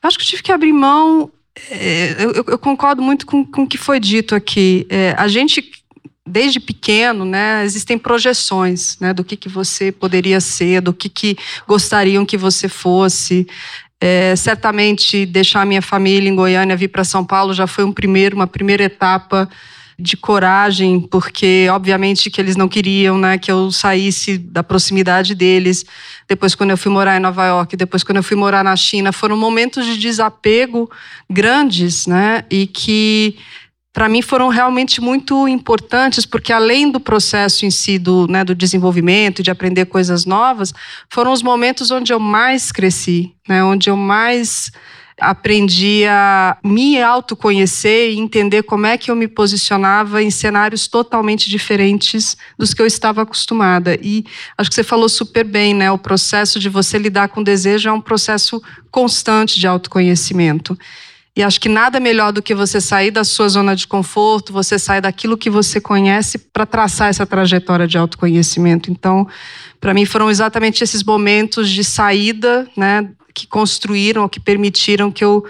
Eu 0.01 0.07
acho 0.07 0.17
que 0.17 0.23
eu 0.23 0.29
tive 0.29 0.43
que 0.43 0.51
abrir 0.53 0.71
mão. 0.71 1.29
É, 1.71 2.23
eu, 2.23 2.45
eu, 2.47 2.57
concordo 2.57 3.01
muito 3.01 3.25
com, 3.25 3.43
com 3.43 3.63
o 3.63 3.67
que 3.67 3.77
foi 3.77 3.99
dito 3.99 4.33
aqui. 4.33 4.87
É, 4.89 5.13
a 5.17 5.27
gente 5.27 5.83
desde 6.27 6.59
pequeno, 6.59 7.23
né, 7.23 7.63
existem 7.63 7.97
projeções, 7.97 8.97
né, 8.99 9.13
do 9.13 9.23
que, 9.23 9.35
que 9.35 9.47
você 9.47 9.91
poderia 9.91 10.41
ser, 10.41 10.81
do 10.81 10.91
que, 10.91 11.07
que 11.07 11.37
gostariam 11.67 12.25
que 12.25 12.37
você 12.37 12.67
fosse. 12.67 13.47
É, 14.01 14.35
certamente 14.35 15.25
deixar 15.25 15.65
minha 15.65 15.81
família 15.81 16.29
em 16.29 16.35
Goiânia 16.35 16.75
vir 16.75 16.89
para 16.89 17.03
São 17.03 17.23
Paulo 17.23 17.53
já 17.53 17.65
foi 17.65 17.83
um 17.83 17.91
primeiro, 17.91 18.35
uma 18.35 18.47
primeira 18.47 18.83
etapa 18.83 19.47
de 19.97 20.17
coragem, 20.17 20.99
porque 20.99 21.67
obviamente 21.71 22.29
que 22.29 22.41
eles 22.41 22.57
não 22.57 22.67
queriam, 22.67 23.17
né, 23.17 23.37
que 23.37 23.49
eu 23.49 23.71
saísse 23.71 24.37
da 24.37 24.61
proximidade 24.61 25.33
deles. 25.33 25.85
Depois 26.27 26.53
quando 26.53 26.71
eu 26.71 26.77
fui 26.77 26.91
morar 26.91 27.15
em 27.15 27.21
Nova 27.21 27.45
York, 27.45 27.77
depois 27.77 28.03
quando 28.03 28.17
eu 28.17 28.23
fui 28.23 28.35
morar 28.35 28.63
na 28.63 28.75
China, 28.75 29.13
foram 29.13 29.37
momentos 29.37 29.85
de 29.85 29.97
desapego 29.97 30.89
grandes, 31.29 32.07
né, 32.07 32.43
e 32.49 32.67
que 32.67 33.37
para 33.95 34.09
mim 34.09 34.21
foram 34.21 34.49
realmente 34.49 34.99
muito 34.99 35.47
importantes, 35.47 36.25
porque 36.25 36.51
além 36.51 36.91
do 36.91 36.99
processo 36.99 37.65
em 37.65 37.71
si 37.71 37.97
do, 37.97 38.27
né, 38.27 38.43
do 38.43 38.53
desenvolvimento, 38.53 39.41
de 39.41 39.49
aprender 39.49 39.85
coisas 39.85 40.25
novas, 40.25 40.73
foram 41.09 41.31
os 41.31 41.41
momentos 41.41 41.91
onde 41.91 42.11
eu 42.11 42.19
mais 42.19 42.73
cresci, 42.73 43.33
né, 43.47 43.63
onde 43.63 43.89
eu 43.89 43.95
mais 43.95 44.69
aprendi 45.17 46.03
a 46.09 46.57
me 46.61 47.01
autoconhecer 47.01 48.11
e 48.11 48.19
entender 48.19 48.63
como 48.63 48.85
é 48.85 48.97
que 48.97 49.09
eu 49.09 49.15
me 49.15 49.29
posicionava 49.29 50.21
em 50.21 50.29
cenários 50.29 50.89
totalmente 50.89 51.49
diferentes 51.49 52.35
dos 52.59 52.73
que 52.73 52.81
eu 52.81 52.85
estava 52.85 53.21
acostumada. 53.21 53.97
E 54.03 54.25
acho 54.57 54.69
que 54.69 54.75
você 54.75 54.83
falou 54.83 55.07
super 55.07 55.45
bem, 55.45 55.73
né? 55.73 55.89
O 55.89 55.97
processo 55.97 56.59
de 56.59 56.67
você 56.67 56.97
lidar 56.97 57.29
com 57.29 57.41
desejo 57.41 57.87
é 57.87 57.93
um 57.93 58.01
processo 58.01 58.61
constante 58.91 59.57
de 59.57 59.65
autoconhecimento. 59.65 60.77
E 61.35 61.43
acho 61.43 61.59
que 61.59 61.67
nada 61.67 61.99
melhor 61.99 62.31
do 62.31 62.41
que 62.41 62.55
você 62.55 62.79
sair 62.79 63.11
da 63.11 63.25
sua 63.25 63.49
zona 63.49 63.75
de 63.75 63.85
conforto, 63.85 64.53
você 64.53 64.79
sair 64.79 65.01
daquilo 65.01 65.37
que 65.37 65.49
você 65.49 65.81
conhece 65.81 66.37
para 66.37 66.65
traçar 66.65 67.09
essa 67.09 67.25
trajetória 67.25 67.85
de 67.85 67.97
autoconhecimento. 67.97 68.89
Então, 68.89 69.27
para 69.81 69.93
mim 69.93 70.05
foram 70.05 70.29
exatamente 70.29 70.81
esses 70.81 71.03
momentos 71.03 71.69
de 71.69 71.83
saída, 71.83 72.65
né, 72.77 73.09
que 73.33 73.45
construíram, 73.45 74.29
que 74.29 74.39
permitiram 74.39 75.11
que 75.11 75.25
eu 75.25 75.45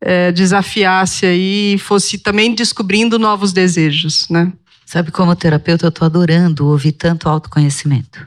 é, 0.00 0.32
desafiasse 0.32 1.26
aí 1.26 1.74
e 1.74 1.78
fosse 1.78 2.16
também 2.16 2.54
descobrindo 2.54 3.18
novos 3.18 3.52
desejos, 3.52 4.26
né? 4.30 4.50
Sabe 4.86 5.10
como 5.10 5.34
terapeuta 5.36 5.84
eu 5.84 5.88
estou 5.88 6.06
adorando 6.06 6.66
ouvir 6.66 6.92
tanto 6.92 7.28
autoconhecimento. 7.28 8.26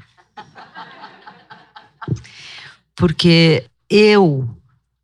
Porque 2.95 3.63
eu 3.89 4.47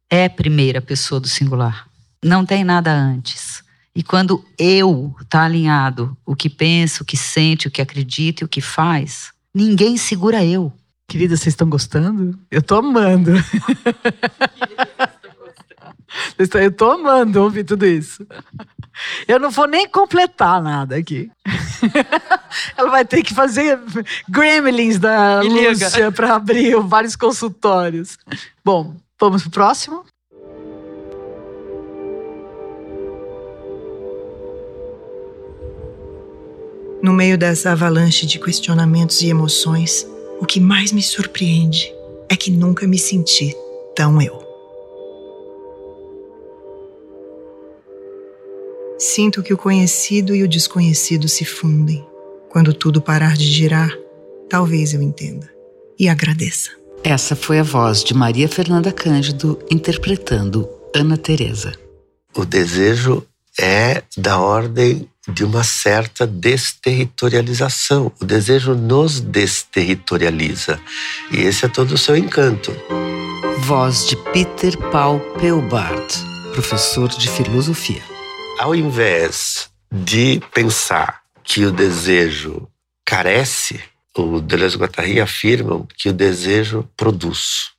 é 0.09 0.27
primeira 0.27 0.81
pessoa 0.81 1.19
do 1.19 1.27
singular. 1.27 1.87
Não 2.25 2.43
tem 2.43 2.63
nada 2.63 2.91
antes. 2.91 3.63
E 3.95 4.01
quando 4.01 4.43
eu 4.57 5.15
está 5.21 5.43
alinhado, 5.43 6.17
o 6.25 6.35
que 6.35 6.49
pensa, 6.49 7.03
o 7.03 7.05
que 7.05 7.15
sente, 7.15 7.67
o 7.67 7.71
que 7.71 7.83
acredita 7.83 8.43
e 8.43 8.45
o 8.45 8.47
que 8.47 8.61
faz, 8.61 9.31
ninguém 9.53 9.95
segura 9.95 10.43
eu. 10.43 10.73
Querida, 11.07 11.37
vocês 11.37 11.53
estão 11.53 11.69
gostando? 11.69 12.35
Eu 12.49 12.63
tô 12.63 12.77
amando. 12.77 13.31
Eu 16.53 16.71
tô 16.71 16.91
amando 16.91 17.43
ouvir 17.43 17.65
tudo 17.65 17.85
isso. 17.85 18.25
Eu 19.27 19.37
não 19.37 19.51
vou 19.51 19.67
nem 19.67 19.85
completar 19.85 20.61
nada 20.61 20.95
aqui. 20.95 21.29
Ela 22.77 22.89
vai 22.89 23.03
ter 23.03 23.21
que 23.21 23.33
fazer 23.33 23.77
gremlins 24.29 24.97
da 24.97 25.41
Lúcia 25.41 26.11
para 26.13 26.35
abrir 26.35 26.79
vários 26.81 27.17
consultórios. 27.17 28.17
Bom, 28.63 28.95
vamos 29.19 29.41
pro 29.43 29.51
próximo? 29.51 30.05
No 37.05 37.13
meio 37.13 37.37
dessa 37.37 37.71
avalanche 37.71 38.25
de 38.25 38.39
questionamentos 38.39 39.21
e 39.21 39.27
emoções, 39.27 40.07
o 40.41 40.45
que 40.47 40.59
mais 40.59 40.91
me 40.91 41.03
surpreende 41.03 41.93
é 42.27 42.35
que 42.35 42.49
nunca 42.49 42.87
me 42.87 42.97
senti 42.97 43.55
tão 43.95 44.19
eu. 44.19 44.43
Sinto 48.97 49.43
que 49.43 49.53
o 49.53 49.57
conhecido 49.57 50.33
e 50.33 50.41
o 50.41 50.47
desconhecido 50.47 51.27
se 51.27 51.45
fundem. 51.45 52.03
Quando 52.49 52.73
tudo 52.73 52.99
parar 52.99 53.37
de 53.37 53.45
girar, 53.51 53.95
talvez 54.49 54.95
eu 54.95 55.01
entenda 55.03 55.47
e 55.99 56.09
agradeça. 56.09 56.71
Essa 57.03 57.35
foi 57.35 57.59
a 57.59 57.63
voz 57.63 58.03
de 58.03 58.15
Maria 58.15 58.49
Fernanda 58.49 58.91
Cândido 58.91 59.59
interpretando 59.69 60.67
Ana 60.91 61.17
Teresa. 61.17 61.71
O 62.35 62.43
desejo 62.43 63.23
é 63.61 64.01
da 64.17 64.39
ordem 64.39 65.07
de 65.27 65.43
uma 65.43 65.63
certa 65.63 66.25
desterritorialização. 66.27 68.11
O 68.19 68.25
desejo 68.25 68.73
nos 68.75 69.19
desterritorializa. 69.19 70.79
E 71.31 71.37
esse 71.37 71.65
é 71.65 71.69
todo 71.69 71.93
o 71.93 71.97
seu 71.97 72.15
encanto. 72.15 72.71
Voz 73.59 74.07
de 74.07 74.15
Peter 74.31 74.77
Paul 74.91 75.19
Peubart, 75.39 76.15
professor 76.53 77.09
de 77.09 77.29
filosofia. 77.29 78.01
Ao 78.59 78.75
invés 78.75 79.69
de 79.91 80.41
pensar 80.53 81.21
que 81.43 81.65
o 81.65 81.71
desejo 81.71 82.67
carece, 83.05 83.79
o 84.17 84.39
Deleuze-Guattari 84.39 85.19
afirmam 85.19 85.87
que 85.97 86.09
o 86.09 86.13
desejo 86.13 86.87
produz. 86.95 87.71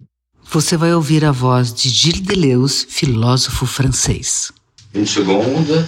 Você 0.50 0.76
vai 0.76 0.94
ouvir 0.94 1.24
a 1.24 1.32
voz 1.32 1.74
de 1.74 1.88
Gilles 1.88 2.20
Deleuze, 2.20 2.86
filósofo 2.88 3.66
francês. 3.66 4.52
Une 4.94 5.06
seconde. 5.06 5.86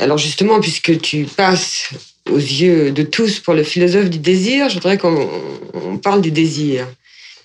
Alors 0.00 0.18
justement, 0.18 0.60
puisque 0.60 1.00
tu 1.00 1.24
passes 1.24 1.90
aux 2.30 2.36
yeux 2.36 2.92
de 2.92 3.02
tous 3.02 3.40
pour 3.40 3.54
le 3.54 3.62
philosophe 3.62 4.10
du 4.10 4.18
désir, 4.18 4.68
je 4.68 4.74
voudrais 4.74 4.98
qu'on 4.98 5.98
parle 6.02 6.20
du 6.20 6.30
désir. 6.30 6.86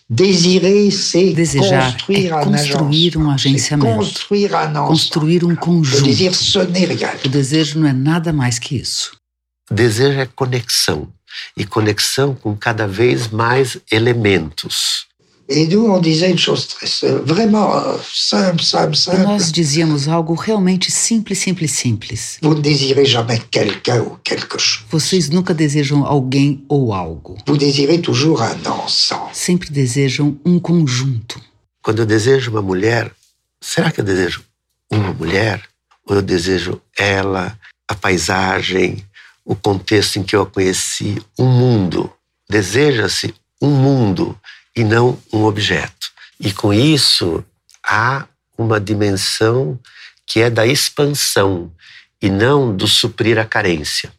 Désirer, 0.10 0.92
c'est 0.92 1.34
Desejar 1.34 1.94
construire 1.94 2.34
é 2.34 2.36
un 2.36 2.44
construir 2.44 3.18
um 3.18 3.30
agenciamento, 3.30 3.96
construire 3.96 4.56
un 4.56 4.76
ensemble. 4.76 4.88
construir 4.88 5.44
um 5.46 5.56
conjunto. 5.56 6.02
Le 6.02 6.08
désir, 6.08 6.36
ce 6.36 6.60
n'est 6.60 6.86
rien. 6.86 7.10
O 7.26 7.30
desejo 7.30 7.80
não 7.80 7.88
é 7.88 7.94
nada 7.94 8.34
mais 8.34 8.60
que 8.60 8.76
isso. 8.76 9.18
Desejo 9.72 10.20
é 10.20 10.26
conexão. 10.26 11.08
E 11.58 11.66
conexão 11.66 12.36
com 12.36 12.56
cada 12.56 12.86
vez 12.86 13.30
mais 13.30 13.80
elementos. 13.90 15.08
Et 15.50 15.68
nous, 15.68 15.86
on 15.88 16.00
disait 16.00 16.32
une 16.32 16.38
chose 16.38 16.68
très 16.68 16.88
simple, 16.88 17.22
vraiment 17.26 17.76
euh, 17.76 17.98
simple, 18.14 18.64
simple, 18.64 18.94
E 18.94 18.98
simple. 18.98 19.24
nós 19.24 19.52
dizíamos 19.52 20.08
algo 20.08 20.36
realmente 20.36 20.90
simples, 20.90 21.36
simples, 21.36 21.68
simples. 21.68 22.40
Vous 22.42 22.56
ne 22.56 22.62
désirez 22.62 23.06
jamais 23.06 23.42
quelqu'un 23.52 24.02
ou 24.04 24.18
quelque 24.24 24.58
chose. 24.58 24.86
Vocês 24.90 25.30
nunca 25.30 25.54
desejam 25.54 26.06
alguém 26.06 26.64
ou 26.70 26.94
algo. 26.94 27.38
Vous 27.46 27.58
désirez 27.58 28.00
toujours 28.00 28.42
un 28.42 28.56
ensemble. 28.66 29.32
Sempre 29.34 29.70
desejam 29.70 30.40
um 30.46 30.60
conjunto. 30.60 31.42
Quando 31.84 32.00
eu 32.00 32.06
desejo 32.06 32.50
uma 32.50 32.62
mulher, 32.62 33.12
será 33.62 33.92
que 33.92 34.00
eu 34.00 34.06
desejo 34.06 34.42
uma 34.90 35.12
mulher? 35.14 35.62
Ou 36.08 36.16
eu 36.16 36.22
desejo 36.22 36.82
ela, 36.98 37.58
a 37.88 37.96
paisagem, 37.96 39.04
o 39.44 39.56
contexto 39.56 40.20
em 40.20 40.24
que 40.24 40.38
eu 40.38 40.44
a 40.44 40.46
conheci, 40.46 41.22
um 41.38 41.46
mundo? 41.48 42.10
Deseja-se 42.50 43.34
um 43.62 43.70
mundo 43.72 44.38
e 44.76 44.84
não 44.84 45.18
um 45.32 45.44
objeto. 45.44 46.12
E 46.40 46.52
com 46.52 46.74
isso 46.74 47.44
há 47.86 48.26
uma 48.58 48.80
dimensão 48.80 49.80
que 50.26 50.42
é 50.42 50.50
da 50.50 50.66
expansão 50.66 51.72
e 52.22 52.30
não 52.30 52.76
do 52.76 52.88
suprir 52.88 53.38
a 53.38 53.46
carência. 53.46 54.12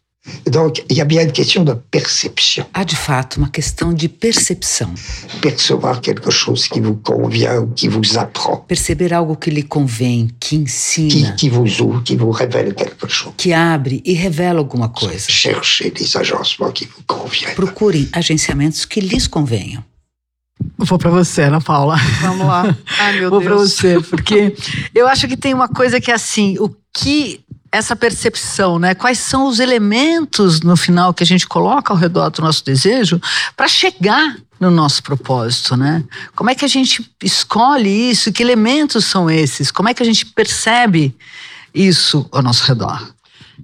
Donc, 0.47 0.83
il 0.88 0.97
y 0.97 1.01
a 1.03 1.05
bien 1.05 1.23
une 1.25 1.33
question 1.33 1.64
de 1.64 1.75
perception. 1.90 2.64
Há 2.73 2.83
de 2.83 2.97
fato 2.97 3.37
uma 3.37 3.51
questão 3.51 3.93
de 3.93 4.09
percepção. 4.09 4.95
Percevoir 5.43 6.01
quelque 6.01 6.31
chose 6.31 6.67
qui 6.67 6.81
vous 6.81 6.97
convient 6.97 7.61
ou 7.61 7.67
qui 7.67 7.88
vous 7.88 8.17
apprend, 8.17 8.64
Perceber 8.67 9.12
algo 9.12 9.37
que 9.37 9.51
lhe 9.51 9.62
convém, 9.62 10.29
que 10.40 10.49
qui, 10.49 10.62
ensina, 10.62 11.33
qui 11.33 11.51
vous 11.51 11.83
ouvre, 11.83 12.03
qui 12.03 12.17
vous 12.17 12.31
révèle 12.31 12.75
quelque 12.75 13.07
chose. 13.07 13.35
que 13.37 13.53
abre 13.53 14.01
e 14.03 14.14
revela 14.14 14.61
alguma 14.61 14.88
coisa. 14.88 15.27
Cherchez 15.29 15.90
des 15.90 16.17
agencements 16.17 16.73
qui 16.73 16.87
vous 16.87 17.03
conviennent. 17.07 17.55
Procurem 17.55 18.09
agenciamentos 18.14 18.87
que 18.87 19.01
lhes 19.01 19.29
convenham. 19.29 19.85
Vou 20.79 20.99
para 20.99 21.11
você, 21.11 21.43
Ana 21.43 21.61
Paula. 21.61 21.97
Vamos 22.21 22.47
lá. 22.47 22.77
Ai, 22.99 23.21
meu 23.21 23.31
Vou 23.31 23.40
para 23.40 23.55
você, 23.55 24.01
porque 24.01 24.55
eu 24.95 25.09
acho 25.09 25.27
que 25.27 25.37
tem 25.37 25.53
uma 25.53 25.69
coisa 25.69 26.01
que 26.01 26.11
é 26.11 26.14
assim, 26.14 26.57
o 26.59 26.75
que 26.93 27.45
essa 27.73 27.97
percepção, 27.97 28.79
né? 28.79 28.95
Quais 28.95 29.19
são 29.19 29.49
os 29.49 29.59
elementos 29.59 30.61
no 30.61 30.77
final 30.77 31.12
que 31.12 31.25
a 31.25 31.27
gente 31.27 31.47
coloca 31.47 31.93
ao 31.93 31.99
redor 31.99 32.31
do 32.31 32.40
nosso 32.40 32.64
desejo 32.64 33.21
para 33.57 33.67
chegar 33.67 34.37
no 34.61 34.71
nosso 34.71 35.03
propósito, 35.03 35.77
né? 35.77 36.05
Como 36.37 36.51
é 36.51 36.55
que 36.55 36.64
a 36.64 36.69
gente 36.69 37.11
escolhe 37.23 38.11
isso? 38.11 38.33
Que 38.33 38.43
elementos 38.43 39.05
são 39.07 39.29
esses? 39.29 39.73
Como 39.73 39.88
é 39.88 39.95
que 39.95 40.03
a 40.03 40.07
gente 40.07 40.25
percebe 40.27 41.14
isso 41.75 42.29
ao 42.31 42.43
nosso 42.43 42.64
redor? 42.64 43.13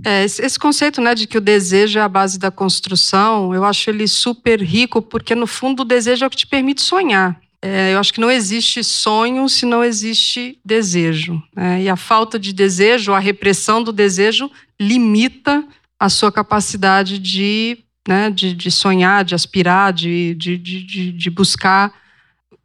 É, 0.05 0.25
esse, 0.25 0.59
conceito 0.59 1.01
né, 1.01 1.15
de 1.15 1.27
que 1.27 1.39
o 1.39 1.41
desejo 1.41 1.99
é 1.99 2.03
a 2.03 2.09
base 2.09 2.39
da 2.39 2.51
construção, 2.51 3.55
eu 3.55 3.65
acho 3.65 3.91
ele 3.91 4.07
super 4.07 4.61
rico, 4.63 5.03
porque 5.03 5.35
no 5.35 5.47
fundo 5.47 5.81
o 5.81 5.85
desejo 5.85 6.25
é 6.25 6.27
o 6.27 6.31
que 6.31 6.37
te 6.37 6.47
permite 6.47 6.83
sonhar. 6.83 7.41
É, 7.63 7.93
eu 7.93 7.99
acho 7.99 8.13
que 8.15 8.21
não 8.21 8.31
existe 8.31 8.83
sonho 8.83 9.47
se 9.49 9.67
não 9.67 9.85
existe 9.85 10.59
desejo. 10.65 11.43
né? 11.55 11.83
E 11.83 11.89
a 11.89 11.97
falta 11.97 12.39
de 12.39 12.53
desejo, 12.55 13.13
a 13.13 13.19
repressão 13.19 13.83
do 13.83 13.93
desejo, 13.93 14.51
limita 14.81 15.63
a 15.99 16.09
sua 16.09 16.33
capacidade 16.33 17.19
de, 17.19 17.77
né, 18.09 18.31
de, 18.31 18.55
de 18.55 18.71
sonhar, 18.71 19.23
de 19.25 19.35
aspirar, 19.35 19.93
de, 19.93 20.35
de, 20.35 20.57
de, 20.57 20.83
de- 20.83 21.13
de 21.13 21.31
buscar 21.31 21.93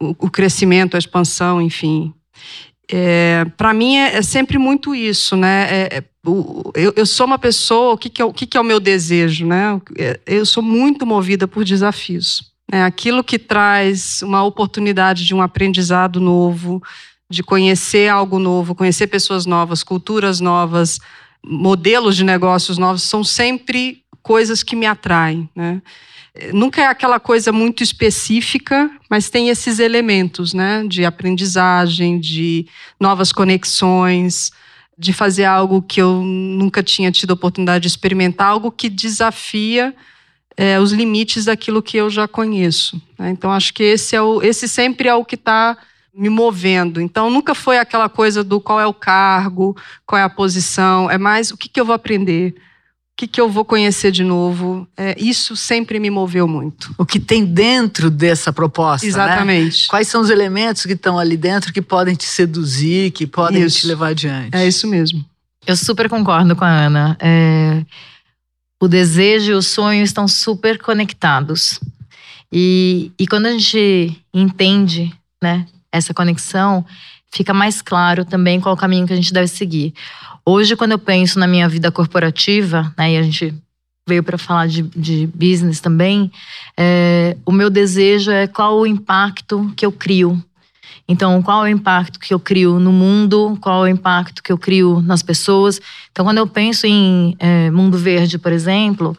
o, 0.00 0.14
o 0.26 0.30
crescimento, 0.30 0.94
a 0.94 0.98
expansão, 0.98 1.60
enfim. 1.60 2.14
É, 2.90 3.44
para 3.56 3.74
mim 3.74 3.96
é, 3.96 4.16
é 4.16 4.22
sempre 4.22 4.58
muito 4.58 4.94
isso, 4.94 5.36
né? 5.36 5.66
É- 5.70 5.96
é- 5.98 6.04
eu, 6.74 6.92
eu 6.96 7.06
sou 7.06 7.24
uma 7.26 7.38
pessoa, 7.38 7.94
o 7.94 7.98
que, 7.98 8.08
que, 8.08 8.20
é, 8.20 8.24
o 8.24 8.32
que, 8.32 8.46
que 8.46 8.56
é 8.56 8.60
o 8.60 8.64
meu 8.64 8.80
desejo, 8.80 9.46
né? 9.46 9.80
É, 9.96 10.18
Eu 10.26 10.44
sou 10.44 10.62
muito 10.62 11.06
movida 11.06 11.46
por 11.46 11.64
desafios. 11.64 12.52
Né? 12.70 12.82
Aquilo 12.82 13.22
que 13.22 13.38
traz 13.38 14.22
uma 14.22 14.42
oportunidade 14.42 15.24
de 15.24 15.34
um 15.34 15.40
aprendizado 15.40 16.20
novo, 16.20 16.82
de 17.30 17.42
conhecer 17.42 18.08
algo 18.08 18.38
novo, 18.38 18.74
conhecer 18.74 19.06
pessoas 19.06 19.46
novas, 19.46 19.82
culturas 19.84 20.40
novas, 20.40 20.98
modelos 21.44 22.16
de 22.16 22.24
negócios 22.24 22.76
novos 22.76 23.02
são 23.02 23.22
sempre 23.22 24.02
coisas 24.22 24.62
que 24.64 24.74
me 24.74 24.86
atraem, 24.86 25.48
né? 25.54 25.80
Nunca 26.52 26.82
é 26.82 26.86
aquela 26.86 27.18
coisa 27.18 27.52
muito 27.52 27.82
específica, 27.82 28.90
mas 29.08 29.30
tem 29.30 29.48
esses 29.48 29.78
elementos, 29.78 30.52
né? 30.52 30.84
De 30.86 31.04
aprendizagem, 31.04 32.18
de 32.18 32.66
novas 32.98 33.32
conexões, 33.32 34.52
de 34.98 35.12
fazer 35.12 35.44
algo 35.44 35.82
que 35.82 36.00
eu 36.00 36.22
nunca 36.22 36.82
tinha 36.82 37.12
tido 37.12 37.32
oportunidade 37.32 37.82
de 37.82 37.88
experimentar, 37.88 38.48
algo 38.48 38.70
que 38.70 38.88
desafia 38.88 39.94
é, 40.56 40.80
os 40.80 40.90
limites 40.92 41.44
daquilo 41.44 41.82
que 41.82 41.96
eu 41.96 42.08
já 42.08 42.26
conheço. 42.26 43.00
Né? 43.18 43.30
Então, 43.30 43.52
acho 43.52 43.74
que 43.74 43.82
esse, 43.82 44.16
é 44.16 44.22
o, 44.22 44.42
esse 44.42 44.66
sempre 44.66 45.08
é 45.08 45.14
o 45.14 45.24
que 45.24 45.34
está 45.34 45.76
me 46.14 46.30
movendo. 46.30 46.98
Então, 46.98 47.28
nunca 47.28 47.54
foi 47.54 47.78
aquela 47.78 48.08
coisa 48.08 48.42
do 48.42 48.58
qual 48.58 48.80
é 48.80 48.86
o 48.86 48.94
cargo, 48.94 49.76
qual 50.06 50.18
é 50.18 50.22
a 50.22 50.30
posição, 50.30 51.10
é 51.10 51.18
mais 51.18 51.50
o 51.50 51.56
que, 51.58 51.68
que 51.68 51.78
eu 51.78 51.84
vou 51.84 51.94
aprender, 51.94 52.54
que, 53.16 53.26
que 53.26 53.40
eu 53.40 53.48
vou 53.48 53.64
conhecer 53.64 54.10
de 54.12 54.22
novo. 54.22 54.86
É, 54.96 55.14
isso 55.18 55.56
sempre 55.56 55.98
me 55.98 56.10
moveu 56.10 56.46
muito. 56.46 56.94
O 56.98 57.06
que 57.06 57.18
tem 57.18 57.44
dentro 57.44 58.10
dessa 58.10 58.52
proposta. 58.52 59.06
né? 59.06 59.10
Exatamente. 59.10 59.88
Quais 59.88 60.06
são 60.06 60.20
os 60.20 60.28
elementos 60.28 60.84
que 60.84 60.92
estão 60.92 61.18
ali 61.18 61.36
dentro 61.36 61.72
que 61.72 61.80
podem 61.80 62.14
te 62.14 62.26
seduzir, 62.26 63.10
que 63.12 63.26
podem 63.26 63.62
Isso. 63.62 63.80
te 63.80 63.86
levar 63.86 64.08
adiante? 64.08 64.54
É 64.54 64.66
isso 64.66 64.86
mesmo. 64.86 65.24
Eu 65.66 65.76
super 65.76 66.08
concordo 66.08 66.54
com 66.54 66.64
a 66.64 66.70
Ana. 66.70 67.16
É, 67.18 67.82
o 68.80 68.86
desejo 68.86 69.52
e 69.52 69.54
o 69.54 69.62
sonho 69.62 70.02
estão 70.04 70.28
super 70.28 70.78
conectados. 70.78 71.80
E, 72.52 73.10
e 73.18 73.26
quando 73.26 73.46
a 73.46 73.52
gente 73.52 74.22
entende 74.32 75.12
né, 75.42 75.66
essa 75.90 76.12
conexão, 76.12 76.84
fica 77.32 77.52
mais 77.52 77.82
claro 77.82 78.24
também 78.24 78.60
qual 78.60 78.74
o 78.74 78.78
caminho 78.78 79.06
que 79.06 79.12
a 79.12 79.16
gente 79.16 79.32
deve 79.32 79.48
seguir. 79.48 79.94
Hoje, 80.44 80.76
quando 80.76 80.92
eu 80.92 80.98
penso 80.98 81.38
na 81.38 81.46
minha 81.46 81.68
vida 81.68 81.90
corporativa, 81.90 82.92
né, 82.96 83.12
e 83.12 83.16
a 83.16 83.22
gente 83.22 83.54
veio 84.08 84.22
para 84.22 84.38
falar 84.38 84.68
de, 84.68 84.82
de 84.82 85.26
business 85.34 85.80
também, 85.80 86.30
é, 86.76 87.36
o 87.44 87.50
meu 87.50 87.68
desejo 87.68 88.30
é 88.30 88.46
qual 88.46 88.78
o 88.78 88.86
impacto 88.86 89.72
que 89.76 89.84
eu 89.84 89.90
crio. 89.90 90.42
Então, 91.08 91.40
qual 91.42 91.66
é 91.66 91.70
o 91.70 91.72
impacto 91.72 92.18
que 92.18 92.34
eu 92.34 92.38
crio 92.38 92.78
no 92.78 92.92
mundo? 92.92 93.56
Qual 93.60 93.86
é 93.86 93.90
o 93.90 93.92
impacto 93.92 94.42
que 94.42 94.52
eu 94.52 94.58
crio 94.58 95.00
nas 95.02 95.22
pessoas? 95.22 95.80
Então, 96.10 96.24
quando 96.24 96.38
eu 96.38 96.46
penso 96.46 96.86
em 96.86 97.36
é, 97.38 97.70
mundo 97.70 97.96
verde, 97.96 98.38
por 98.38 98.52
exemplo, 98.52 99.16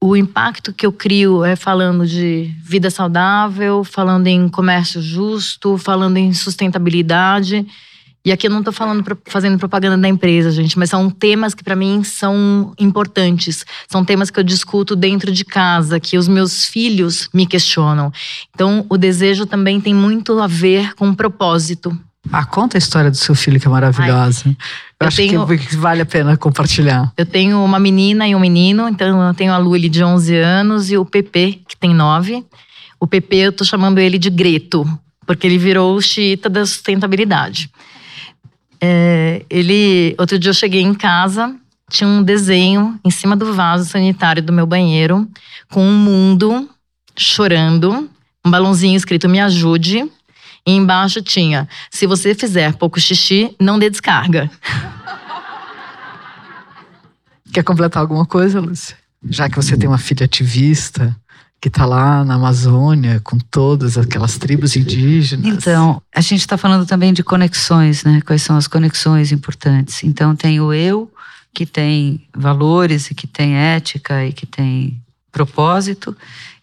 o 0.00 0.16
impacto 0.16 0.72
que 0.72 0.86
eu 0.86 0.92
crio 0.92 1.44
é 1.44 1.56
falando 1.56 2.06
de 2.06 2.54
vida 2.62 2.90
saudável, 2.90 3.82
falando 3.82 4.28
em 4.28 4.48
comércio 4.48 5.02
justo, 5.02 5.76
falando 5.76 6.16
em 6.16 6.32
sustentabilidade. 6.32 7.66
E 8.24 8.32
aqui 8.32 8.46
eu 8.46 8.50
não 8.50 8.58
estou 8.58 8.72
falando 8.72 9.04
fazendo 9.24 9.58
propaganda 9.58 9.96
da 9.96 10.08
empresa, 10.08 10.50
gente, 10.50 10.78
mas 10.78 10.90
são 10.90 11.08
temas 11.08 11.54
que 11.54 11.64
para 11.64 11.74
mim 11.74 12.04
são 12.04 12.74
importantes. 12.78 13.64
São 13.88 14.04
temas 14.04 14.30
que 14.30 14.38
eu 14.38 14.44
discuto 14.44 14.94
dentro 14.94 15.32
de 15.32 15.44
casa, 15.44 15.98
que 15.98 16.18
os 16.18 16.28
meus 16.28 16.66
filhos 16.66 17.28
me 17.32 17.46
questionam. 17.46 18.12
Então, 18.54 18.84
o 18.88 18.98
desejo 18.98 19.46
também 19.46 19.80
tem 19.80 19.94
muito 19.94 20.38
a 20.40 20.46
ver 20.46 20.94
com 20.94 21.14
propósito. 21.14 21.98
Ah, 22.32 22.44
conta 22.44 22.76
a 22.76 22.78
história 22.78 23.10
do 23.10 23.16
seu 23.16 23.34
filho, 23.34 23.58
que 23.60 23.66
é 23.66 23.70
maravilhosa. 23.70 24.42
eu 24.46 24.56
eu 25.00 25.06
acho 25.08 25.16
tenho- 25.16 25.46
que 25.58 25.76
vale 25.76 26.02
a 26.02 26.06
pena 26.06 26.36
compartilhar. 26.36 27.12
Eu 27.16 27.24
tenho 27.24 27.62
uma 27.64 27.78
menina 27.78 28.26
e 28.28 28.34
um 28.34 28.40
menino, 28.40 28.88
então 28.88 29.22
eu 29.26 29.34
tenho 29.34 29.52
a 29.52 29.58
Luli 29.58 29.88
de 29.88 30.02
11 30.04 30.36
anos 30.36 30.90
e 30.90 30.96
o 30.98 31.04
Pepe, 31.04 31.62
que 31.68 31.76
tem 31.76 31.94
9. 31.94 32.44
O 33.00 33.06
Pepe 33.06 33.36
eu 33.38 33.52
tô 33.52 33.64
chamando 33.64 33.98
ele 33.98 34.18
de 34.18 34.28
Greto, 34.30 34.84
porque 35.26 35.46
ele 35.46 35.56
virou 35.58 35.96
o 35.96 36.02
xiita 36.02 36.48
da 36.48 36.66
sustentabilidade. 36.66 37.70
É, 38.80 39.44
ele, 39.48 40.14
outro 40.18 40.38
dia 40.38 40.50
eu 40.50 40.54
cheguei 40.54 40.82
em 40.82 40.94
casa, 40.94 41.54
tinha 41.90 42.08
um 42.08 42.22
desenho 42.22 42.98
em 43.04 43.10
cima 43.10 43.34
do 43.36 43.52
vaso 43.54 43.88
sanitário 43.88 44.42
do 44.42 44.52
meu 44.52 44.66
banheiro, 44.66 45.26
com 45.70 45.84
um 45.84 45.96
mundo 45.96 46.68
chorando, 47.16 48.08
um 48.44 48.50
balãozinho 48.50 48.96
escrito 48.96 49.28
me 49.28 49.40
ajude, 49.40 50.08
e 50.68 50.72
embaixo 50.72 51.22
tinha, 51.22 51.66
se 51.90 52.06
você 52.06 52.34
fizer 52.34 52.74
pouco 52.74 53.00
xixi, 53.00 53.56
não 53.58 53.78
dê 53.78 53.88
descarga. 53.88 54.50
Quer 57.50 57.64
completar 57.64 58.02
alguma 58.02 58.26
coisa, 58.26 58.60
Lúcia? 58.60 58.94
Já 59.30 59.48
que 59.48 59.56
você 59.56 59.78
tem 59.78 59.88
uma 59.88 59.96
filha 59.96 60.26
ativista 60.26 61.16
que 61.58 61.68
está 61.68 61.86
lá 61.86 62.22
na 62.22 62.34
Amazônia 62.34 63.18
com 63.24 63.38
todas 63.38 63.96
aquelas 63.96 64.36
tribos 64.36 64.76
indígenas. 64.76 65.46
Então, 65.46 66.02
a 66.14 66.20
gente 66.20 66.40
está 66.40 66.58
falando 66.58 66.84
também 66.86 67.14
de 67.14 67.24
conexões, 67.24 68.04
né? 68.04 68.20
Quais 68.20 68.42
são 68.42 68.54
as 68.56 68.68
conexões 68.68 69.32
importantes? 69.32 70.04
Então, 70.04 70.36
tem 70.36 70.60
o 70.60 70.72
eu, 70.72 71.10
que 71.54 71.64
tem 71.64 72.28
valores 72.36 73.10
e 73.10 73.14
que 73.14 73.26
tem 73.26 73.56
ética 73.56 74.26
e 74.26 74.34
que 74.34 74.44
tem 74.44 75.02
propósito, 75.32 76.14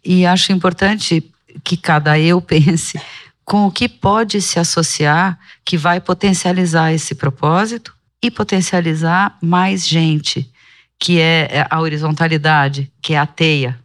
e 0.04 0.28
acho 0.28 0.52
importante 0.52 1.24
que 1.64 1.76
cada 1.76 2.20
eu 2.20 2.40
pense 2.42 3.00
com 3.46 3.68
o 3.68 3.72
que 3.72 3.88
pode 3.88 4.42
se 4.42 4.60
associar 4.60 5.40
que 5.64 5.78
vai 5.78 6.02
potencializar 6.02 6.92
esse 6.92 7.14
propósito 7.14 7.94
e 8.22 8.32
potencializar 8.32 9.38
mais 9.42 9.88
gente, 9.88 10.52
que 11.00 11.20
é 11.20 11.68
a 11.70 11.80
horizontalidade, 11.80 12.92
que 13.02 13.14
é 13.14 13.20
a 13.20 13.28
teia, 13.28 13.80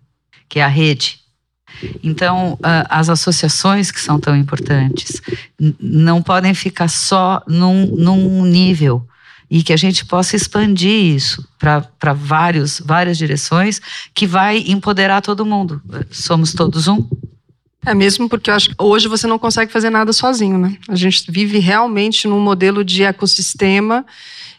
que 0.48 0.58
é 0.58 0.64
a 0.64 0.68
rede. 0.68 1.20
Então, 2.02 2.58
as 2.88 3.08
associações 3.08 3.90
que 3.90 4.00
são 4.00 4.18
tão 4.18 4.36
importantes 4.36 5.20
não 5.78 6.22
podem 6.22 6.54
ficar 6.54 6.88
só 6.88 7.42
num, 7.46 7.86
num 7.86 8.44
nível 8.44 9.06
e 9.50 9.62
que 9.62 9.72
a 9.72 9.76
gente 9.76 10.06
possa 10.06 10.36
expandir 10.36 11.14
isso 11.14 11.46
para 11.58 12.12
várias 12.12 13.18
direções 13.18 13.80
que 14.14 14.26
vai 14.26 14.58
empoderar 14.66 15.20
todo 15.20 15.44
mundo. 15.44 15.82
Somos 16.10 16.52
todos 16.52 16.88
um. 16.88 17.06
É 17.84 17.94
mesmo 17.94 18.28
porque 18.28 18.50
eu 18.50 18.54
acho 18.54 18.70
que 18.70 18.74
hoje 18.78 19.08
você 19.08 19.26
não 19.26 19.38
consegue 19.38 19.72
fazer 19.72 19.88
nada 19.88 20.12
sozinho, 20.12 20.58
né? 20.58 20.76
A 20.88 20.94
gente 20.94 21.30
vive 21.30 21.58
realmente 21.58 22.28
num 22.28 22.40
modelo 22.40 22.84
de 22.84 23.02
ecossistema 23.02 24.04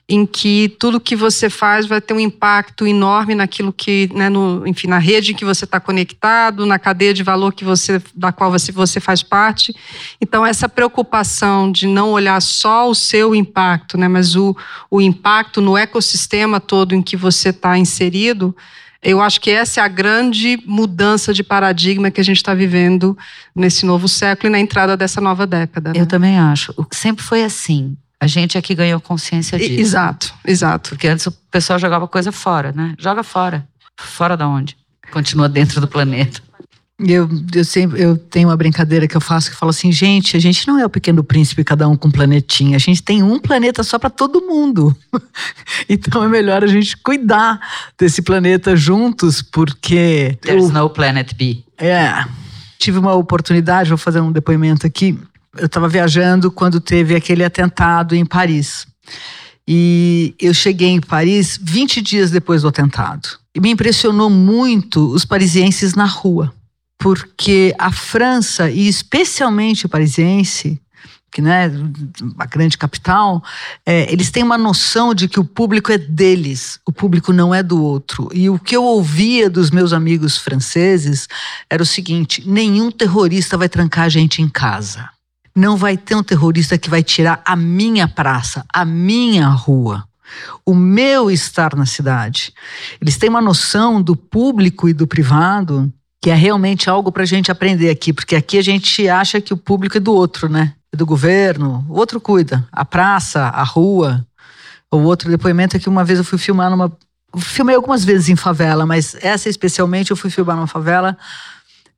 em 0.09 0.25
que 0.25 0.75
tudo 0.77 0.99
que 0.99 1.15
você 1.15 1.49
faz 1.49 1.85
vai 1.85 2.01
ter 2.01 2.13
um 2.13 2.19
impacto 2.19 2.85
enorme 2.85 3.33
naquilo 3.33 3.71
que, 3.71 4.09
né, 4.13 4.27
no, 4.27 4.67
enfim, 4.67 4.87
na 4.87 4.97
rede 4.97 5.31
em 5.31 5.35
que 5.35 5.45
você 5.45 5.63
está 5.63 5.79
conectado, 5.79 6.65
na 6.65 6.77
cadeia 6.77 7.13
de 7.13 7.23
valor 7.23 7.53
que 7.53 7.63
você, 7.63 8.01
da 8.13 8.31
qual 8.31 8.51
você, 8.51 8.73
você 8.73 8.99
faz 8.99 9.23
parte. 9.23 9.73
Então, 10.19 10.45
essa 10.45 10.67
preocupação 10.67 11.71
de 11.71 11.87
não 11.87 12.11
olhar 12.11 12.41
só 12.41 12.89
o 12.89 12.95
seu 12.95 13.33
impacto, 13.33 13.97
né, 13.97 14.09
mas 14.09 14.35
o, 14.35 14.55
o 14.89 14.99
impacto 14.99 15.61
no 15.61 15.77
ecossistema 15.77 16.59
todo 16.59 16.93
em 16.93 17.01
que 17.01 17.15
você 17.15 17.49
está 17.49 17.77
inserido, 17.77 18.53
eu 19.03 19.21
acho 19.21 19.39
que 19.41 19.49
essa 19.49 19.81
é 19.81 19.83
a 19.83 19.87
grande 19.87 20.61
mudança 20.65 21.33
de 21.33 21.43
paradigma 21.43 22.11
que 22.11 22.21
a 22.21 22.23
gente 22.23 22.37
está 22.37 22.53
vivendo 22.53 23.17
nesse 23.55 23.85
novo 23.85 24.07
século 24.07 24.47
e 24.47 24.51
na 24.51 24.59
entrada 24.59 24.95
dessa 24.95 25.19
nova 25.19 25.45
década. 25.47 25.91
Eu 25.95 26.05
também 26.05 26.37
acho. 26.37 26.73
O- 26.77 26.85
Sempre 26.91 27.23
foi 27.23 27.43
assim. 27.43 27.97
A 28.19 28.27
gente 28.27 28.57
é 28.57 28.61
que 28.61 28.75
ganhou 28.75 28.99
consciência 29.01 29.57
disso. 29.57 29.79
exato, 29.81 30.33
exato. 30.45 30.89
Porque 30.91 31.07
antes 31.07 31.25
o 31.25 31.31
pessoal 31.49 31.79
jogava 31.79 32.07
coisa 32.07 32.31
fora, 32.31 32.71
né? 32.71 32.93
Joga 32.99 33.23
fora. 33.23 33.67
Fora 33.99 34.37
da 34.37 34.47
onde? 34.47 34.77
Continua 35.11 35.49
dentro 35.49 35.81
do 35.81 35.87
planeta. 35.87 36.39
Eu, 37.07 37.29
eu, 37.53 37.65
sempre, 37.65 38.01
eu 38.01 38.17
tenho 38.17 38.49
uma 38.49 38.57
brincadeira 38.57 39.07
que 39.07 39.17
eu 39.17 39.21
faço 39.21 39.49
que 39.49 39.55
eu 39.55 39.59
falo 39.59 39.71
assim, 39.71 39.91
gente, 39.91 40.37
a 40.37 40.39
gente 40.39 40.67
não 40.67 40.79
é 40.79 40.85
o 40.85 40.89
pequeno 40.89 41.23
príncipe, 41.23 41.63
cada 41.63 41.87
um 41.87 41.95
com 41.95 42.07
um 42.07 42.11
planetinha. 42.11 42.75
A 42.75 42.79
gente 42.79 43.01
tem 43.01 43.23
um 43.23 43.39
planeta 43.39 43.83
só 43.83 43.97
para 43.97 44.09
todo 44.09 44.41
mundo. 44.41 44.95
então 45.89 46.23
é 46.23 46.27
melhor 46.27 46.63
a 46.63 46.67
gente 46.67 46.95
cuidar 46.97 47.59
desse 47.97 48.21
planeta 48.21 48.75
juntos, 48.75 49.41
porque. 49.41 50.37
There's 50.41 50.65
o- 50.65 50.71
no 50.71 50.89
planet 50.89 51.33
B. 51.35 51.63
É. 51.77 52.23
Tive 52.77 52.99
uma 52.99 53.13
oportunidade, 53.15 53.89
vou 53.89 53.97
fazer 53.97 54.21
um 54.21 54.31
depoimento 54.31 54.85
aqui. 54.85 55.17
Eu 55.57 55.65
estava 55.65 55.89
viajando 55.89 56.51
quando 56.51 56.79
teve 56.79 57.15
aquele 57.15 57.43
atentado 57.43 58.15
em 58.15 58.25
Paris. 58.25 58.87
E 59.67 60.33
eu 60.39 60.53
cheguei 60.53 60.89
em 60.89 61.01
Paris 61.01 61.59
20 61.61 62.01
dias 62.01 62.31
depois 62.31 62.61
do 62.61 62.67
atentado. 62.67 63.29
E 63.53 63.59
me 63.59 63.69
impressionou 63.69 64.29
muito 64.29 65.11
os 65.11 65.25
parisienses 65.25 65.93
na 65.93 66.05
rua. 66.05 66.53
Porque 67.01 67.73
a 67.79 67.91
França, 67.91 68.69
e 68.69 68.87
especialmente 68.87 69.87
o 69.87 69.89
parisiense, 69.89 70.79
que 71.31 71.41
né, 71.41 71.71
a 72.37 72.45
grande 72.45 72.77
capital, 72.77 73.43
é, 73.83 74.11
eles 74.13 74.29
têm 74.29 74.43
uma 74.43 74.57
noção 74.57 75.11
de 75.15 75.27
que 75.27 75.39
o 75.39 75.43
público 75.43 75.91
é 75.91 75.97
deles, 75.97 76.79
o 76.85 76.91
público 76.91 77.33
não 77.33 77.55
é 77.55 77.63
do 77.63 77.81
outro. 77.81 78.29
E 78.33 78.49
o 78.51 78.59
que 78.59 78.75
eu 78.75 78.83
ouvia 78.83 79.49
dos 79.49 79.71
meus 79.71 79.93
amigos 79.93 80.37
franceses 80.37 81.27
era 81.67 81.81
o 81.81 81.87
seguinte: 81.87 82.47
nenhum 82.47 82.91
terrorista 82.91 83.57
vai 83.57 83.67
trancar 83.67 84.05
a 84.05 84.09
gente 84.09 84.39
em 84.39 84.47
casa. 84.47 85.09
Não 85.55 85.75
vai 85.75 85.97
ter 85.97 86.13
um 86.13 86.23
terrorista 86.23 86.77
que 86.77 86.89
vai 86.89 87.01
tirar 87.01 87.41
a 87.43 87.55
minha 87.55 88.07
praça, 88.07 88.63
a 88.71 88.85
minha 88.85 89.47
rua, 89.47 90.07
o 90.63 90.75
meu 90.75 91.31
estar 91.31 91.75
na 91.75 91.87
cidade. 91.87 92.53
Eles 93.01 93.17
têm 93.17 93.29
uma 93.29 93.41
noção 93.41 93.99
do 93.99 94.15
público 94.15 94.87
e 94.87 94.93
do 94.93 95.07
privado 95.07 95.91
que 96.21 96.29
é 96.29 96.35
realmente 96.35 96.87
algo 96.87 97.11
para 97.11 97.23
a 97.23 97.25
gente 97.25 97.51
aprender 97.51 97.89
aqui, 97.89 98.13
porque 98.13 98.35
aqui 98.35 98.59
a 98.59 98.61
gente 98.61 99.09
acha 99.09 99.41
que 99.41 99.53
o 99.53 99.57
público 99.57 99.97
é 99.97 99.99
do 99.99 100.13
outro, 100.13 100.47
né? 100.47 100.75
É 100.93 100.95
do 100.95 101.05
governo, 101.05 101.83
o 101.89 101.97
outro 101.97 102.21
cuida. 102.21 102.67
A 102.71 102.85
praça, 102.85 103.41
a 103.41 103.63
rua, 103.63 104.25
O 104.93 104.97
outro 104.97 105.29
depoimento 105.31 105.77
é 105.77 105.79
que 105.79 105.87
uma 105.87 106.03
vez 106.03 106.19
eu 106.19 106.25
fui 106.25 106.37
filmar 106.37 106.69
numa. 106.69 106.91
Filmei 107.37 107.75
algumas 107.75 108.03
vezes 108.03 108.27
em 108.27 108.35
favela, 108.35 108.85
mas 108.85 109.15
essa 109.21 109.47
especialmente 109.47 110.11
eu 110.11 110.17
fui 110.17 110.29
filmar 110.29 110.55
numa 110.55 110.67
favela. 110.67 111.17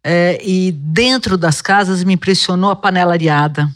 É, 0.04 0.40
e 0.46 0.72
dentro 0.72 1.38
das 1.38 1.60
casas 1.60 2.04
me 2.04 2.14
impressionou 2.14 2.70
a 2.70 2.76
panelariada, 2.76 3.68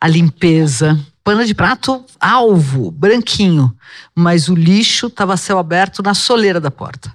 a 0.00 0.06
limpeza. 0.06 1.00
Pano 1.24 1.46
de 1.46 1.54
prato 1.54 2.04
alvo, 2.20 2.90
branquinho, 2.90 3.74
mas 4.14 4.48
o 4.48 4.54
lixo 4.54 5.06
estava 5.06 5.36
céu 5.36 5.58
aberto 5.58 6.02
na 6.02 6.14
soleira 6.14 6.60
da 6.60 6.70
porta 6.70 7.12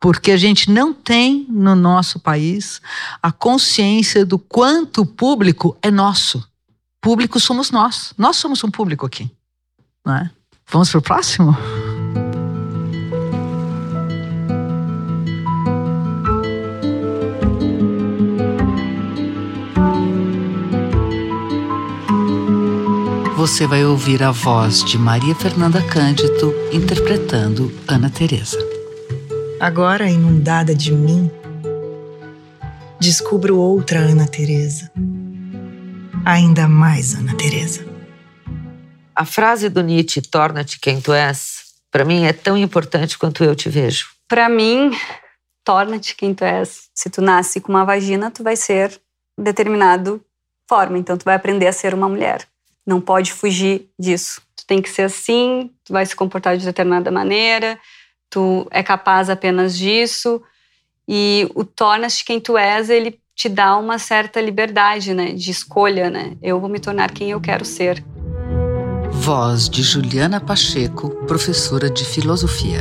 porque 0.00 0.30
a 0.30 0.36
gente 0.36 0.70
não 0.70 0.92
tem 0.92 1.46
no 1.48 1.74
nosso 1.74 2.20
país 2.20 2.80
a 3.22 3.32
consciência 3.32 4.24
do 4.24 4.38
quanto 4.38 5.02
o 5.02 5.06
público 5.06 5.76
é 5.82 5.90
nosso. 5.90 6.46
Público 7.00 7.38
somos 7.40 7.70
nós. 7.70 8.12
Nós 8.18 8.36
somos 8.36 8.62
um 8.64 8.70
público 8.70 9.06
aqui. 9.06 9.30
Não 10.04 10.16
é? 10.16 10.30
Vamos 10.68 10.90
para 10.90 10.98
o 10.98 11.02
próximo? 11.02 11.56
Você 23.36 23.64
vai 23.66 23.84
ouvir 23.84 24.24
a 24.24 24.32
voz 24.32 24.82
de 24.82 24.98
Maria 24.98 25.34
Fernanda 25.34 25.80
Cândido 25.80 26.52
interpretando 26.72 27.72
Ana 27.86 28.10
Teresa. 28.10 28.75
Agora 29.58 30.06
inundada 30.06 30.74
de 30.74 30.92
mim, 30.92 31.30
descubro 33.00 33.56
outra 33.56 34.00
Ana 34.00 34.28
Teresa. 34.28 34.92
Ainda 36.26 36.68
mais 36.68 37.14
Ana 37.14 37.34
Teresa. 37.34 37.86
A 39.14 39.24
frase 39.24 39.70
do 39.70 39.80
Nietzsche, 39.80 40.20
torna-te 40.20 40.78
quem 40.78 41.00
tu 41.00 41.10
és, 41.10 41.72
para 41.90 42.04
mim 42.04 42.26
é 42.26 42.34
tão 42.34 42.54
importante 42.58 43.16
quanto 43.16 43.42
eu 43.42 43.56
te 43.56 43.70
vejo. 43.70 44.10
Para 44.28 44.46
mim, 44.46 44.90
torna-te 45.64 46.14
quem 46.14 46.34
tu 46.34 46.44
és. 46.44 46.90
Se 46.94 47.08
tu 47.08 47.22
nasce 47.22 47.58
com 47.58 47.72
uma 47.72 47.84
vagina, 47.84 48.30
tu 48.30 48.42
vai 48.42 48.56
ser 48.56 49.00
determinado 49.38 50.22
forma, 50.68 50.98
então 50.98 51.16
tu 51.16 51.24
vai 51.24 51.34
aprender 51.34 51.66
a 51.66 51.72
ser 51.72 51.94
uma 51.94 52.10
mulher. 52.10 52.46
Não 52.86 53.00
pode 53.00 53.32
fugir 53.32 53.88
disso. 53.98 54.42
Tu 54.54 54.66
tem 54.66 54.82
que 54.82 54.90
ser 54.90 55.02
assim, 55.02 55.70
tu 55.82 55.94
vai 55.94 56.04
se 56.04 56.14
comportar 56.14 56.58
de 56.58 56.64
determinada 56.66 57.10
maneira, 57.10 57.80
tu 58.30 58.66
é 58.70 58.82
capaz 58.82 59.30
apenas 59.30 59.76
disso. 59.76 60.42
E 61.08 61.48
o 61.54 61.64
tornas-te 61.64 62.24
quem 62.24 62.40
tu 62.40 62.58
és, 62.58 62.90
ele 62.90 63.20
te 63.34 63.48
dá 63.48 63.76
uma 63.76 63.98
certa 63.98 64.40
liberdade, 64.40 65.12
né, 65.12 65.32
de 65.32 65.50
escolha, 65.50 66.08
né? 66.08 66.36
Eu 66.42 66.58
vou 66.58 66.70
me 66.70 66.80
tornar 66.80 67.10
quem 67.10 67.30
eu 67.30 67.40
quero 67.40 67.64
ser. 67.64 68.02
Voz 69.10 69.68
de 69.68 69.82
Juliana 69.82 70.40
Pacheco, 70.40 71.10
professora 71.26 71.90
de 71.90 72.04
filosofia. 72.04 72.80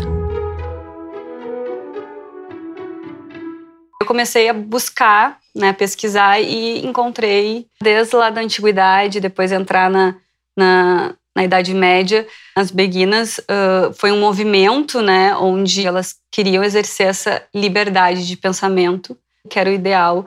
Eu 4.02 4.08
comecei 4.08 4.48
a 4.48 4.54
buscar, 4.54 5.40
né, 5.54 5.74
pesquisar 5.74 6.40
e 6.40 6.86
encontrei 6.86 7.68
desde 7.82 8.16
lá 8.16 8.30
da 8.30 8.42
antiguidade, 8.42 9.20
depois 9.20 9.52
entrar 9.52 9.90
na, 9.90 10.16
na, 10.56 11.16
na 11.36 11.44
Idade 11.44 11.74
Média, 11.74 12.26
as 12.56 12.72
beguinas 12.72 13.40
uh, 13.40 13.94
foi 13.96 14.12
um 14.12 14.20
movimento, 14.20 15.02
né, 15.02 15.36
onde 15.36 15.86
elas 15.86 16.16
queriam 16.32 16.64
exercer 16.64 17.08
essa 17.08 17.44
liberdade 17.54 18.26
de 18.26 18.38
pensamento, 18.38 19.18
que 19.50 19.60
era 19.60 19.70
o 19.70 19.74
ideal 19.74 20.26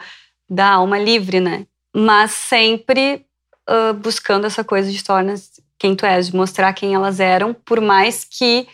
da 0.48 0.72
alma 0.72 0.98
livre, 0.98 1.40
né, 1.40 1.66
mas 1.96 2.32
sempre 2.32 3.24
uh, 3.68 3.94
buscando 3.94 4.46
essa 4.46 4.62
coisa 4.62 4.90
de 4.90 5.02
tornar 5.02 5.36
quem 5.78 5.94
tu 5.94 6.04
és, 6.04 6.28
de 6.28 6.36
mostrar 6.36 6.72
quem 6.74 6.94
elas 6.94 7.20
eram, 7.20 7.54
por 7.54 7.80
mais 7.80 8.24
que 8.24 8.66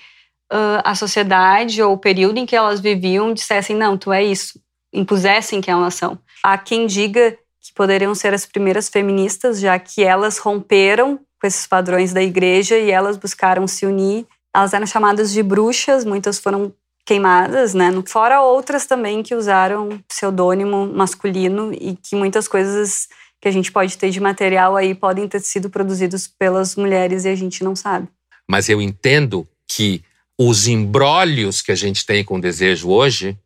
uh, 0.53 0.83
a 0.83 0.94
sociedade 0.94 1.81
ou 1.83 1.92
o 1.92 1.99
período 1.99 2.38
em 2.38 2.47
que 2.47 2.57
elas 2.57 2.81
viviam 2.81 3.33
dissessem 3.33 3.77
não, 3.77 3.97
tu 3.97 4.12
é 4.12 4.25
isso, 4.25 4.59
impusessem 4.92 5.61
quem 5.61 5.73
elas 5.73 5.94
são. 5.94 6.18
Há 6.42 6.59
quem 6.59 6.87
diga 6.87 7.33
que 7.61 7.73
poderiam 7.75 8.14
ser 8.14 8.35
as 8.35 8.44
primeiras 8.44 8.88
feministas, 8.88 9.61
já 9.61 9.79
que 9.79 10.03
elas 10.03 10.38
romperam 10.38 11.20
com 11.44 11.48
esses 11.48 11.66
padrões 11.66 12.14
da 12.14 12.22
igreja 12.22 12.78
e 12.78 12.90
elas 12.90 13.18
buscaram 13.18 13.66
se 13.66 13.85
unir. 13.85 14.26
Elas 14.57 14.72
eram 14.72 14.87
chamadas 14.87 15.30
de 15.30 15.42
bruxas, 15.42 16.02
muitas 16.02 16.38
foram 16.38 16.72
queimadas, 17.04 17.74
né? 17.74 17.90
Fora 18.07 18.40
outras 18.40 18.87
também 18.87 19.22
que 19.22 19.35
usaram 19.35 20.02
pseudônimo 20.09 20.87
masculino 20.87 21.70
e 21.74 21.98
que 22.02 22.16
muitas 22.16 22.48
coisas 22.48 23.09
que 23.42 23.46
a 23.46 23.50
gente 23.50 23.70
pode 23.70 23.98
ter 23.98 24.09
de 24.09 24.20
material 24.20 24.74
aí 24.74 24.94
podem 24.94 25.28
ter 25.28 25.40
sido 25.40 25.68
produzidos 25.68 26.26
pelas 26.26 26.76
mulheres 26.76 27.26
e 27.26 27.28
a 27.28 27.37
gente 27.37 27.62
não 27.62 27.76
sabe. 27.76 28.09
Mas 28.48 28.70
eu 28.70 28.80
entendo 28.80 29.46
que 29.68 30.02
os 30.38 30.66
embrólios 30.66 31.61
que 31.61 31.72
a 31.72 31.76
gente 31.76 32.07
tem 32.07 32.24
com 32.24 32.38
o 32.38 32.40
desejo 32.40 32.88
hoje, 32.88 33.38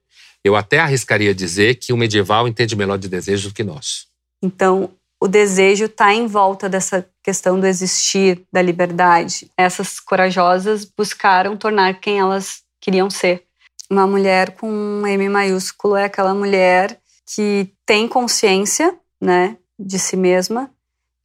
eu 0.44 0.54
até 0.54 0.78
arriscaria 0.78 1.34
dizer 1.34 1.74
que 1.74 1.92
o 1.92 1.96
medieval 1.96 2.46
entende 2.46 2.76
melhor 2.76 2.96
de 2.96 3.08
desejo 3.08 3.48
do 3.48 3.54
que 3.54 3.64
nós. 3.64 4.06
Então, 4.40 4.92
o 5.20 5.26
desejo 5.26 5.86
está 5.86 6.14
em 6.14 6.26
volta 6.26 6.68
dessa 6.68 7.08
questão 7.22 7.58
do 7.58 7.66
existir, 7.66 8.46
da 8.52 8.62
liberdade. 8.62 9.50
Essas 9.56 9.98
corajosas 9.98 10.84
buscaram 10.84 11.56
tornar 11.56 12.00
quem 12.00 12.20
elas 12.20 12.62
queriam 12.80 13.10
ser. 13.10 13.44
Uma 13.90 14.06
mulher 14.06 14.52
com 14.52 14.70
um 14.70 15.06
M 15.06 15.28
maiúsculo 15.28 15.96
é 15.96 16.04
aquela 16.04 16.34
mulher 16.34 17.00
que 17.26 17.72
tem 17.84 18.06
consciência, 18.06 18.98
né, 19.20 19.56
de 19.78 19.98
si 19.98 20.16
mesma 20.16 20.70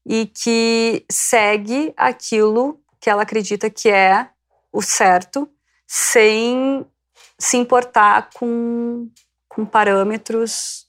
e 0.05 0.25
que 0.25 1.05
segue 1.09 1.93
aquilo 1.95 2.79
que 2.99 3.09
ela 3.09 3.23
acredita 3.23 3.69
que 3.69 3.89
é 3.89 4.27
o 4.71 4.81
certo, 4.81 5.47
sem 5.87 6.85
se 7.37 7.57
importar 7.57 8.29
com, 8.33 9.09
com 9.47 9.65
parâmetros 9.65 10.87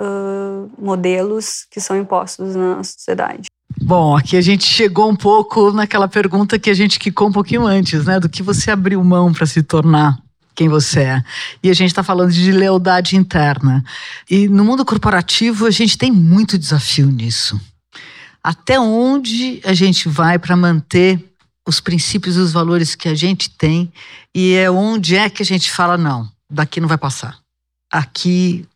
uh, 0.00 0.70
modelos 0.78 1.66
que 1.70 1.80
são 1.80 1.96
impostos 1.96 2.54
na 2.54 2.82
sociedade. 2.82 3.46
Bom, 3.82 4.16
aqui 4.16 4.36
a 4.36 4.40
gente 4.40 4.64
chegou 4.64 5.10
um 5.10 5.16
pouco 5.16 5.72
naquela 5.72 6.06
pergunta 6.06 6.58
que 6.58 6.70
a 6.70 6.74
gente 6.74 6.98
quicou 6.98 7.28
um 7.28 7.32
pouquinho 7.32 7.66
antes, 7.66 8.04
né? 8.04 8.20
Do 8.20 8.28
que 8.28 8.42
você 8.42 8.70
abriu 8.70 9.02
mão 9.02 9.32
para 9.32 9.46
se 9.46 9.62
tornar 9.62 10.18
quem 10.54 10.68
você 10.68 11.00
é. 11.00 11.24
E 11.62 11.70
a 11.70 11.74
gente 11.74 11.88
está 11.90 12.02
falando 12.02 12.30
de 12.30 12.52
lealdade 12.52 13.16
interna. 13.16 13.84
E 14.30 14.48
no 14.48 14.64
mundo 14.64 14.84
corporativo 14.84 15.66
a 15.66 15.70
gente 15.70 15.98
tem 15.98 16.12
muito 16.12 16.56
desafio 16.56 17.06
nisso. 17.06 17.60
Até 18.42 18.78
onde 18.78 19.60
a 19.64 19.74
gente 19.74 20.08
vai 20.08 20.38
para 20.38 20.56
manter 20.56 21.22
os 21.66 21.80
princípios 21.80 22.36
e 22.36 22.40
os 22.40 22.52
valores 22.52 22.94
que 22.94 23.08
a 23.08 23.14
gente 23.14 23.50
tem 23.50 23.92
e 24.34 24.54
é 24.54 24.70
onde 24.70 25.16
é 25.16 25.30
que 25.30 25.42
a 25.42 25.46
gente 25.46 25.72
fala 25.72 25.96
não, 25.96 26.30
daqui 26.48 26.80
não 26.80 26.88
vai 26.88 26.98
passar. 26.98 27.38
Aqui 27.90 28.66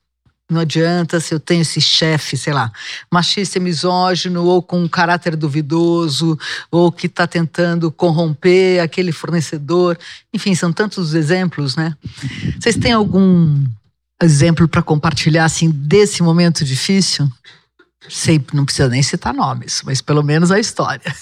não 0.51 0.63
adianta 0.63 1.21
se 1.21 1.35
eu 1.35 1.39
tenho 1.39 1.61
esse 1.61 1.81
chefe, 1.81 2.37
sei 2.37 2.55
lá, 2.55 2.73
machista, 3.13 3.61
misógino, 3.61 4.45
ou 4.45 4.63
com 4.63 4.83
um 4.83 4.89
caráter 4.89 5.37
duvidoso, 5.37 6.39
ou 6.71 6.91
que 6.91 7.07
está 7.07 7.27
tentando 7.27 7.93
corromper 7.93 8.83
aquele 8.83 9.13
fornecedor. 9.13 9.99
Enfim, 10.33 10.55
são 10.55 10.73
tantos 10.73 11.13
exemplos, 11.13 11.77
né? 11.77 11.95
Vocês 12.59 12.77
têm 12.77 12.93
algum 12.93 13.63
exemplo 14.23 14.67
para 14.67 14.83
compartilhar, 14.83 15.45
assim, 15.45 15.71
desse 15.71 16.23
momento 16.23 16.65
difícil? 16.65 17.31
Sempre, 18.09 18.57
não 18.57 18.65
precisa 18.65 18.89
nem 18.89 19.03
citar 19.03 19.35
nomes, 19.35 19.83
mas 19.85 20.01
pelo 20.01 20.23
menos 20.23 20.51
a 20.51 20.59
história. 20.59 21.15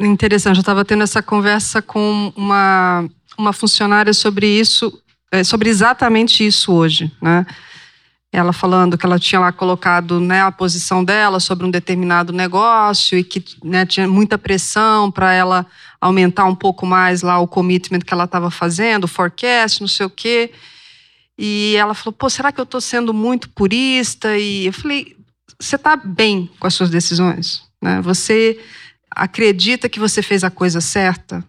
Interessante, 0.00 0.56
eu 0.56 0.60
estava 0.60 0.82
tendo 0.82 1.02
essa 1.02 1.22
conversa 1.22 1.82
com 1.82 2.32
uma, 2.34 3.06
uma 3.36 3.52
funcionária 3.52 4.14
sobre 4.14 4.46
isso, 4.46 4.98
eh, 5.30 5.44
sobre 5.44 5.68
exatamente 5.68 6.46
isso 6.46 6.72
hoje, 6.72 7.12
né? 7.20 7.44
Ela 8.32 8.52
falando 8.52 8.98
que 8.98 9.06
ela 9.06 9.18
tinha 9.18 9.40
lá 9.40 9.52
colocado 9.52 10.20
né, 10.20 10.42
a 10.42 10.52
posição 10.52 11.04
dela 11.04 11.40
sobre 11.40 11.64
um 11.64 11.70
determinado 11.70 12.32
negócio 12.32 13.16
e 13.16 13.24
que 13.24 13.42
né, 13.64 13.86
tinha 13.86 14.06
muita 14.06 14.36
pressão 14.36 15.10
para 15.10 15.32
ela 15.32 15.66
aumentar 16.00 16.44
um 16.44 16.54
pouco 16.54 16.84
mais 16.84 17.22
lá 17.22 17.38
o 17.38 17.48
commitment 17.48 18.00
que 18.00 18.12
ela 18.12 18.24
estava 18.24 18.50
fazendo, 18.50 19.04
o 19.04 19.08
forecast, 19.08 19.80
não 19.80 19.88
sei 19.88 20.06
o 20.06 20.10
quê. 20.10 20.52
E 21.38 21.74
ela 21.76 21.94
falou: 21.94 22.12
pô, 22.12 22.28
será 22.28 22.50
que 22.50 22.60
eu 22.60 22.64
estou 22.64 22.80
sendo 22.80 23.12
muito 23.12 23.48
purista? 23.50 24.36
E 24.36 24.66
eu 24.66 24.72
falei: 24.72 25.16
você 25.58 25.76
está 25.76 25.96
bem 25.96 26.50
com 26.58 26.66
as 26.66 26.74
suas 26.74 26.90
decisões? 26.90 27.62
Né? 27.82 28.00
Você 28.02 28.58
acredita 29.10 29.88
que 29.88 30.00
você 30.00 30.22
fez 30.22 30.44
a 30.44 30.50
coisa 30.50 30.80
certa? 30.80 31.44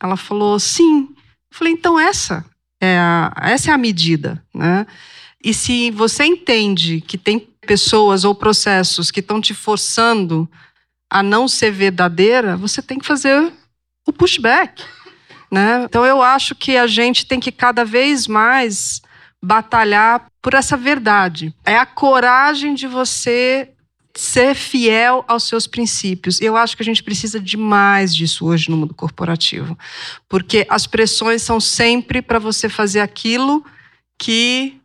Ela 0.00 0.16
falou: 0.16 0.58
sim. 0.58 1.08
Eu 1.50 1.56
falei: 1.56 1.72
então 1.72 1.98
essa 1.98 2.44
é 2.80 2.98
a, 2.98 3.32
essa 3.42 3.70
é 3.70 3.74
a 3.74 3.78
medida, 3.78 4.42
né? 4.54 4.86
E 5.42 5.54
se 5.54 5.90
você 5.90 6.24
entende 6.24 7.00
que 7.00 7.16
tem 7.16 7.38
pessoas 7.66 8.24
ou 8.24 8.34
processos 8.34 9.10
que 9.10 9.20
estão 9.20 9.40
te 9.40 9.54
forçando 9.54 10.48
a 11.10 11.22
não 11.22 11.46
ser 11.46 11.70
verdadeira, 11.70 12.56
você 12.56 12.82
tem 12.82 12.98
que 12.98 13.06
fazer 13.06 13.52
o 14.06 14.12
pushback. 14.12 14.82
Né? 15.50 15.84
Então 15.84 16.04
eu 16.04 16.22
acho 16.22 16.54
que 16.54 16.76
a 16.76 16.86
gente 16.86 17.26
tem 17.26 17.40
que 17.40 17.52
cada 17.52 17.84
vez 17.84 18.26
mais 18.26 19.00
batalhar 19.42 20.26
por 20.42 20.54
essa 20.54 20.76
verdade. 20.76 21.54
É 21.64 21.76
a 21.76 21.86
coragem 21.86 22.74
de 22.74 22.86
você 22.86 23.70
ser 24.14 24.54
fiel 24.54 25.24
aos 25.28 25.44
seus 25.44 25.66
princípios. 25.66 26.40
Eu 26.40 26.56
acho 26.56 26.76
que 26.76 26.82
a 26.82 26.84
gente 26.84 27.02
precisa 27.02 27.38
de 27.38 27.56
mais 27.56 28.14
disso 28.14 28.46
hoje 28.46 28.68
no 28.68 28.76
mundo 28.76 28.92
corporativo, 28.92 29.78
porque 30.28 30.66
as 30.68 30.86
pressões 30.86 31.42
são 31.42 31.60
sempre 31.60 32.20
para 32.20 32.38
você 32.40 32.68
fazer 32.68 33.00
aquilo 33.00 33.64
que 34.18 34.77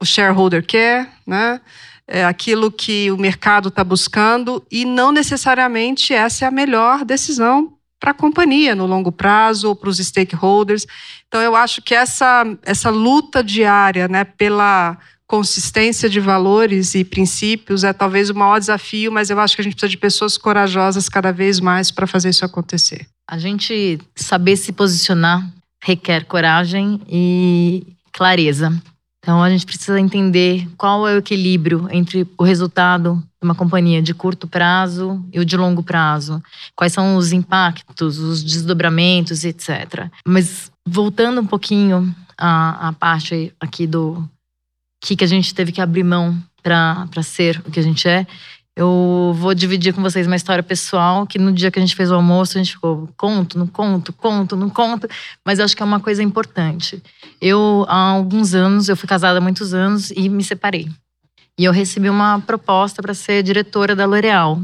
o 0.00 0.04
shareholder 0.04 0.64
quer, 0.64 1.10
né? 1.26 1.60
É 2.08 2.24
aquilo 2.24 2.70
que 2.70 3.10
o 3.10 3.16
mercado 3.16 3.68
está 3.68 3.82
buscando 3.82 4.64
e 4.70 4.84
não 4.84 5.10
necessariamente 5.10 6.14
essa 6.14 6.44
é 6.44 6.48
a 6.48 6.52
melhor 6.52 7.04
decisão 7.04 7.72
para 7.98 8.12
a 8.12 8.14
companhia 8.14 8.74
no 8.74 8.86
longo 8.86 9.10
prazo 9.10 9.68
ou 9.68 9.74
para 9.74 9.88
os 9.88 9.98
stakeholders. 9.98 10.86
Então 11.26 11.40
eu 11.40 11.56
acho 11.56 11.82
que 11.82 11.94
essa 11.94 12.44
essa 12.62 12.90
luta 12.90 13.42
diária, 13.42 14.06
né, 14.06 14.22
pela 14.22 14.96
consistência 15.26 16.08
de 16.08 16.20
valores 16.20 16.94
e 16.94 17.04
princípios 17.04 17.82
é 17.82 17.92
talvez 17.92 18.30
o 18.30 18.34
maior 18.34 18.60
desafio, 18.60 19.10
mas 19.10 19.28
eu 19.28 19.40
acho 19.40 19.56
que 19.56 19.62
a 19.62 19.64
gente 19.64 19.74
precisa 19.74 19.90
de 19.90 19.98
pessoas 19.98 20.38
corajosas 20.38 21.08
cada 21.08 21.32
vez 21.32 21.58
mais 21.58 21.90
para 21.90 22.06
fazer 22.06 22.28
isso 22.28 22.44
acontecer. 22.44 23.06
A 23.28 23.36
gente 23.38 23.98
saber 24.14 24.56
se 24.56 24.72
posicionar 24.72 25.44
requer 25.82 26.24
coragem 26.24 27.00
e 27.08 27.86
clareza. 28.12 28.72
Então 29.26 29.42
a 29.42 29.50
gente 29.50 29.66
precisa 29.66 29.98
entender 29.98 30.68
qual 30.78 31.08
é 31.08 31.14
o 31.14 31.18
equilíbrio 31.18 31.88
entre 31.90 32.24
o 32.38 32.44
resultado 32.44 33.16
de 33.16 33.44
uma 33.44 33.56
companhia 33.56 34.00
de 34.00 34.14
curto 34.14 34.46
prazo 34.46 35.20
e 35.32 35.40
o 35.40 35.44
de 35.44 35.56
longo 35.56 35.82
prazo. 35.82 36.40
Quais 36.76 36.92
são 36.92 37.16
os 37.16 37.32
impactos, 37.32 38.20
os 38.20 38.44
desdobramentos, 38.44 39.42
etc. 39.42 40.08
Mas 40.24 40.70
voltando 40.86 41.40
um 41.40 41.46
pouquinho 41.46 42.14
à, 42.38 42.90
à 42.90 42.92
parte 42.92 43.52
aqui 43.58 43.84
do 43.84 44.22
que, 45.00 45.16
que 45.16 45.24
a 45.24 45.28
gente 45.28 45.52
teve 45.52 45.72
que 45.72 45.80
abrir 45.80 46.04
mão 46.04 46.40
para 46.62 47.20
ser 47.24 47.60
o 47.66 47.70
que 47.72 47.80
a 47.80 47.82
gente 47.82 48.08
é, 48.08 48.24
eu 48.76 49.32
vou 49.34 49.54
dividir 49.54 49.94
com 49.94 50.02
vocês 50.02 50.26
uma 50.26 50.36
história 50.36 50.62
pessoal 50.62 51.26
que 51.26 51.38
no 51.38 51.50
dia 51.50 51.70
que 51.70 51.78
a 51.78 51.82
gente 51.82 51.96
fez 51.96 52.10
o 52.10 52.14
almoço, 52.14 52.58
a 52.58 52.62
gente 52.62 52.74
ficou 52.74 53.08
conto, 53.16 53.58
não 53.58 53.66
conto, 53.66 54.12
conto, 54.12 54.54
não 54.54 54.68
conto, 54.68 55.08
mas 55.42 55.58
eu 55.58 55.64
acho 55.64 55.74
que 55.74 55.82
é 55.82 55.86
uma 55.86 55.98
coisa 55.98 56.22
importante. 56.22 57.02
Eu, 57.40 57.86
há 57.88 58.10
alguns 58.10 58.54
anos, 58.54 58.90
eu 58.90 58.96
fui 58.96 59.08
casada 59.08 59.38
há 59.38 59.40
muitos 59.40 59.72
anos 59.72 60.10
e 60.10 60.28
me 60.28 60.44
separei. 60.44 60.90
E 61.58 61.64
eu 61.64 61.72
recebi 61.72 62.10
uma 62.10 62.38
proposta 62.40 63.00
para 63.00 63.14
ser 63.14 63.42
diretora 63.42 63.96
da 63.96 64.04
L'Oréal, 64.04 64.60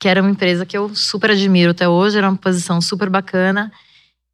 que 0.00 0.08
era 0.08 0.22
uma 0.22 0.30
empresa 0.30 0.64
que 0.64 0.78
eu 0.78 0.94
super 0.94 1.32
admiro 1.32 1.72
até 1.72 1.86
hoje, 1.86 2.16
era 2.16 2.30
uma 2.30 2.38
posição 2.38 2.80
super 2.80 3.10
bacana. 3.10 3.70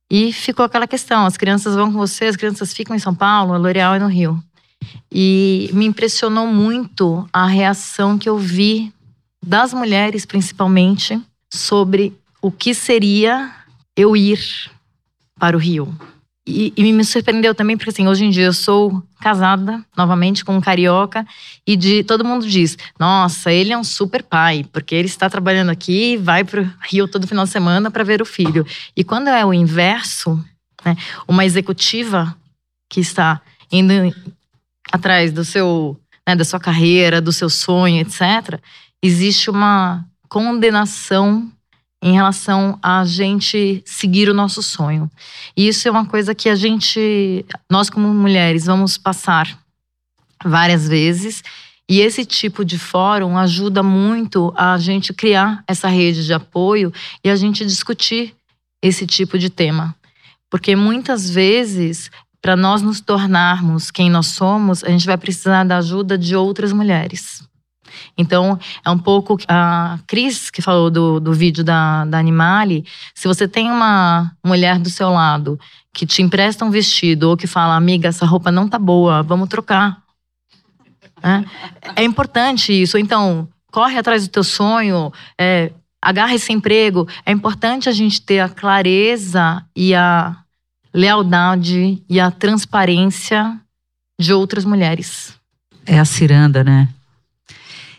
E 0.09 0.33
ficou 0.33 0.65
aquela 0.65 0.87
questão: 0.87 1.27
as 1.27 1.37
crianças 1.37 1.75
vão 1.75 1.91
com 1.91 1.99
você, 1.99 2.27
as 2.27 2.37
crianças 2.37 2.73
ficam 2.73 2.95
em 2.95 3.01
São 3.01 3.13
Paulo, 3.13 3.55
a 3.55 3.59
L'Oréal 3.59 3.97
é 3.97 3.99
no 3.99 4.07
Rio. 4.07 4.41
E 5.11 5.69
me 5.73 5.85
impressionou 5.85 6.47
muito 6.47 7.29
a 7.33 7.45
reação 7.45 8.17
que 8.17 8.29
eu 8.29 8.39
vi 8.39 8.95
das 9.47 9.73
mulheres, 9.73 10.27
principalmente, 10.27 11.23
sobre 11.53 12.13
o 12.43 12.51
que 12.51 12.75
seria 12.75 13.51
eu 13.97 14.17
ir 14.17 14.41
para 15.39 15.57
o 15.57 15.61
Rio. 15.61 15.97
E, 16.49 16.73
e, 16.77 16.93
me 16.93 17.05
surpreendeu 17.05 17.55
também, 17.55 17.77
porque 17.77 17.91
assim, 17.91 18.07
hoje 18.07 18.25
em 18.25 18.31
dia 18.31 18.45
eu 18.45 18.53
sou 18.53 19.03
casada 19.21 19.85
novamente 19.97 20.45
com 20.45 20.57
um 20.57 20.61
carioca 20.61 21.27
e 21.67 21.77
de, 21.77 22.05
todo 22.05 22.25
mundo 22.25 22.47
diz: 22.47 22.79
nossa, 23.01 23.53
ele 23.53 23.73
é 23.73 23.79
um 23.79 23.83
super 23.83 24.23
pai, 24.23 24.65
porque 24.73 24.95
ele 24.95 25.09
está 25.09 25.29
trabalhando 25.29 25.71
aqui 25.71 26.13
e 26.13 26.17
vai 26.17 26.45
para 26.45 26.63
o 26.63 26.71
Rio 26.89 27.09
todo 27.09 27.27
final 27.27 27.45
de 27.45 27.51
semana 27.51 27.91
para 27.91 28.05
ver 28.05 28.23
o 28.23 28.25
filho. 28.25 28.65
E 28.97 29.03
quando 29.03 29.27
é 29.27 29.45
o 29.45 29.53
inverso, 29.53 30.41
né, 30.85 30.97
uma 31.27 31.45
executiva 31.45 32.37
que 32.89 33.01
está 33.01 33.41
indo 33.73 33.93
atrás 34.93 35.33
do 35.33 35.45
seu, 35.45 35.99
né, 36.25 36.37
da 36.37 36.45
sua 36.45 36.61
carreira, 36.61 37.21
do 37.21 37.33
seu 37.33 37.51
sonho, 37.51 38.01
etc., 38.01 38.61
existe 39.07 39.51
uma 39.51 40.05
condenação 40.29 41.51
em 42.03 42.13
relação 42.13 42.79
a 42.83 43.05
gente 43.05 43.83
seguir 43.85 44.29
o 44.29 44.35
nosso 44.35 44.63
sonho. 44.63 45.11
E 45.57 45.67
isso 45.67 45.89
é 45.89 45.91
uma 45.91 46.07
coisa 46.07 46.35
que 46.35 46.49
a 46.49 46.55
gente, 46.55 47.45
nós 47.71 47.89
como 47.89 48.09
mulheres, 48.09 48.67
vamos 48.67 48.99
passar 48.99 49.59
várias 50.45 50.87
vezes. 50.87 51.43
E 51.89 52.01
esse 52.01 52.25
tipo 52.25 52.65
de 52.65 52.79
fórum 52.79 53.39
ajuda 53.39 53.83
muito 53.83 54.53
a 54.57 54.77
gente 54.77 55.15
criar 55.15 55.63
essa 55.67 55.89
rede 55.89 56.25
de 56.25 56.33
apoio 56.33 56.93
e 57.25 57.31
a 57.31 57.37
gente 57.37 57.65
discutir 57.65 58.35
esse 58.83 59.07
tipo 59.07 59.39
de 59.39 59.49
tema. 59.49 59.95
Porque 60.51 60.77
muitas 60.77 61.31
vezes, 61.31 62.11
para 62.41 62.57
nós 62.57 62.83
nos 62.83 63.01
tornarmos 63.01 63.91
quem 63.91 64.11
nós 64.11 64.27
somos, 64.29 64.85
a 64.85 64.91
gente 64.91 65.07
vai 65.07 65.17
precisar 65.17 65.65
da 65.65 65.79
ajuda 65.79 66.19
de 66.19 66.37
outras 66.37 66.73
mulheres. 66.73 67.43
Então, 68.19 68.59
é 68.85 68.91
um 68.91 68.99
pouco 68.99 69.37
a 69.47 69.99
Cris, 70.07 70.51
que 70.51 70.63
falou 70.63 70.91
do, 70.91 71.21
do 71.21 71.33
vídeo 71.33 71.63
da, 71.63 72.05
da 72.07 72.19
Animale. 72.19 72.85
Se 73.15 73.29
você 73.29 73.47
tem 73.47 73.71
uma 73.71 74.33
mulher 74.45 74.79
do 74.79 74.89
seu 74.89 75.11
lado 75.11 75.59
que 75.93 76.07
te 76.07 76.23
empresta 76.23 76.65
um 76.65 76.71
vestido 76.71 77.31
ou 77.31 77.37
que 77.37 77.47
fala, 77.47 77.77
amiga, 77.77 78.09
essa 78.09 78.25
roupa 78.25 78.51
não 78.51 78.69
tá 78.69 78.79
boa, 78.79 79.23
vamos 79.23 79.49
trocar. 79.49 80.03
É, 81.23 82.03
é 82.03 82.05
importante 82.05 82.73
isso. 82.73 82.97
Então, 82.97 83.49
corre 83.71 83.99
atrás 83.99 84.27
do 84.27 84.31
teu 84.31 84.45
sonho, 84.45 85.13
é, 85.39 85.73
agarra 86.01 86.35
esse 86.35 86.53
emprego. 86.53 87.07
É 87.25 87.33
importante 87.33 87.89
a 87.89 87.93
gente 87.93 88.23
ter 88.23 88.41
a 88.41 88.49
clareza 88.49 89.63
e 89.75 89.95
a 89.95 90.37
lealdade 90.93 92.03
e 92.09 92.19
a 92.19 92.31
transparência 92.31 93.61
de 94.19 94.33
outras 94.33 94.65
mulheres. 94.65 95.35
É 95.85 95.99
a 95.99 96.05
ciranda, 96.05 96.65
né? 96.65 96.89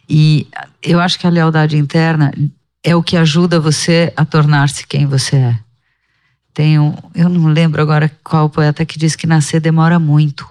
E 0.10 0.47
eu 0.82 0.99
acho 0.99 1.20
que 1.20 1.28
a 1.28 1.30
lealdade 1.30 1.78
interna 1.78 2.32
é 2.84 2.95
o 2.95 3.03
que 3.03 3.18
ajuda 3.18 3.60
você 3.60 4.14
a 4.16 4.24
tornar-se 4.24 4.88
quem 4.88 5.05
você 5.05 5.36
é. 5.36 5.60
Tem 6.53 6.80
um, 6.80 6.95
eu 7.14 7.30
não 7.30 7.47
lembro 7.47 7.82
agora 7.82 8.12
qual 8.24 8.49
poeta 8.49 8.86
que 8.86 8.97
diz 8.97 9.16
que 9.16 9.28
nascer 9.28 9.60
demora 9.60 9.99
muito. 9.99 10.47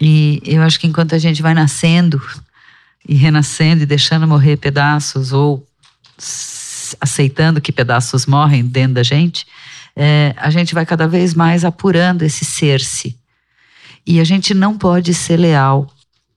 E 0.00 0.42
eu 0.44 0.62
acho 0.62 0.80
que 0.80 0.86
enquanto 0.86 1.14
a 1.14 1.18
gente 1.18 1.42
vai 1.42 1.54
nascendo 1.54 2.20
e 3.06 3.14
renascendo 3.14 3.82
e 3.82 3.86
deixando 3.86 4.26
morrer 4.26 4.56
pedaços 4.56 5.32
ou 5.32 5.64
aceitando 7.00 7.60
que 7.60 7.70
pedaços 7.70 8.26
morrem 8.26 8.64
dentro 8.64 8.94
da 8.94 9.02
gente, 9.02 9.46
é, 9.94 10.34
a 10.36 10.50
gente 10.50 10.74
vai 10.74 10.84
cada 10.84 11.06
vez 11.06 11.34
mais 11.34 11.64
apurando 11.64 12.22
esse 12.22 12.44
ser-se. 12.44 13.16
E 14.06 14.20
a 14.20 14.24
gente 14.24 14.52
não 14.52 14.76
pode 14.76 15.14
ser 15.14 15.36
leal 15.36 15.90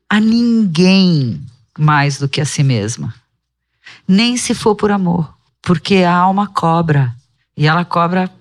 a 0.09 0.19
ninguém 0.19 1.41
mais 1.77 2.17
do 2.17 2.27
que 2.27 2.41
a 2.41 2.45
si 2.45 2.63
mesma. 2.63 3.13
Nem 4.07 4.37
se 4.37 4.53
for 4.53 4.75
por 4.75 4.91
amor, 4.91 5.33
porque 5.61 5.97
a 5.97 6.13
alma 6.13 6.47
cobra 6.47 7.15
e 7.55 7.67
ela 7.67 7.83
cobra 7.83 8.31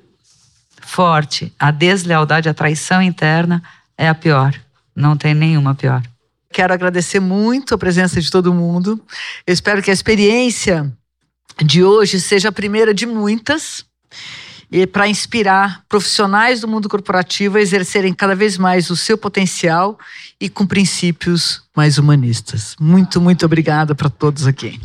forte. 0.81 1.53
A 1.59 1.71
deslealdade, 1.71 2.49
a 2.49 2.55
traição 2.55 3.03
interna 3.03 3.62
é 3.99 4.09
a 4.09 4.14
pior. 4.14 4.55
Não 4.95 5.17
tem 5.17 5.35
nenhuma 5.35 5.75
pior. 5.75 6.03
Quero 6.53 6.73
agradecer 6.73 7.21
muito 7.21 7.75
a 7.75 7.79
presença 7.79 8.21
de 8.21 8.31
todo 8.31 8.55
mundo. 8.55 9.03
Eu 9.47 9.53
espero 9.53 9.83
que 9.83 9.91
a 9.91 9.95
experiência 9.95 10.91
de 11.64 11.83
hoje 11.83 12.21
seja 12.21 12.49
a 12.49 12.53
primeira 12.53 12.95
de 12.95 13.05
muitas 13.05 13.85
para 14.93 15.07
inspirar 15.09 15.83
profissionais 15.89 16.61
do 16.61 16.69
mundo 16.69 16.89
corporativo 16.89 17.57
a 17.57 17.61
exercerem 17.61 18.12
cada 18.12 18.35
vez 18.35 18.59
mais 18.59 18.91
o 18.91 18.97
seu 18.97 19.17
potencial 19.17 19.99
e 20.41 20.49
com 20.49 20.67
princípios 20.67 21.62
mais 21.75 21.99
humanistas. 21.99 22.75
Muito, 22.81 23.21
muito 23.21 23.47
obrigada 23.47 23.95
para 23.95 24.11
todos 24.11 24.47
aqui. 24.47 24.81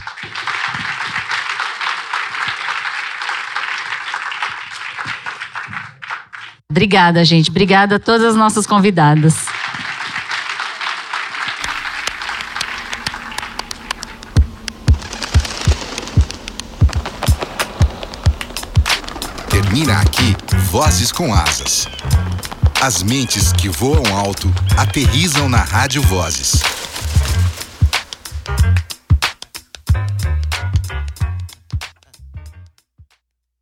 Obrigada, 6.69 7.25
gente. 7.25 7.49
Obrigada 7.49 7.97
a 7.97 7.99
todas 7.99 8.27
as 8.27 8.35
nossas 8.35 8.65
convidadas. 8.65 9.45
aqui 19.99 20.35
Vozes 20.69 21.11
com 21.11 21.33
Asas. 21.33 21.87
As 22.79 23.03
mentes 23.03 23.51
que 23.51 23.69
voam 23.69 24.03
alto 24.17 24.51
aterrizam 24.77 25.49
na 25.49 25.61
Rádio 25.61 26.01
Vozes. 26.01 26.61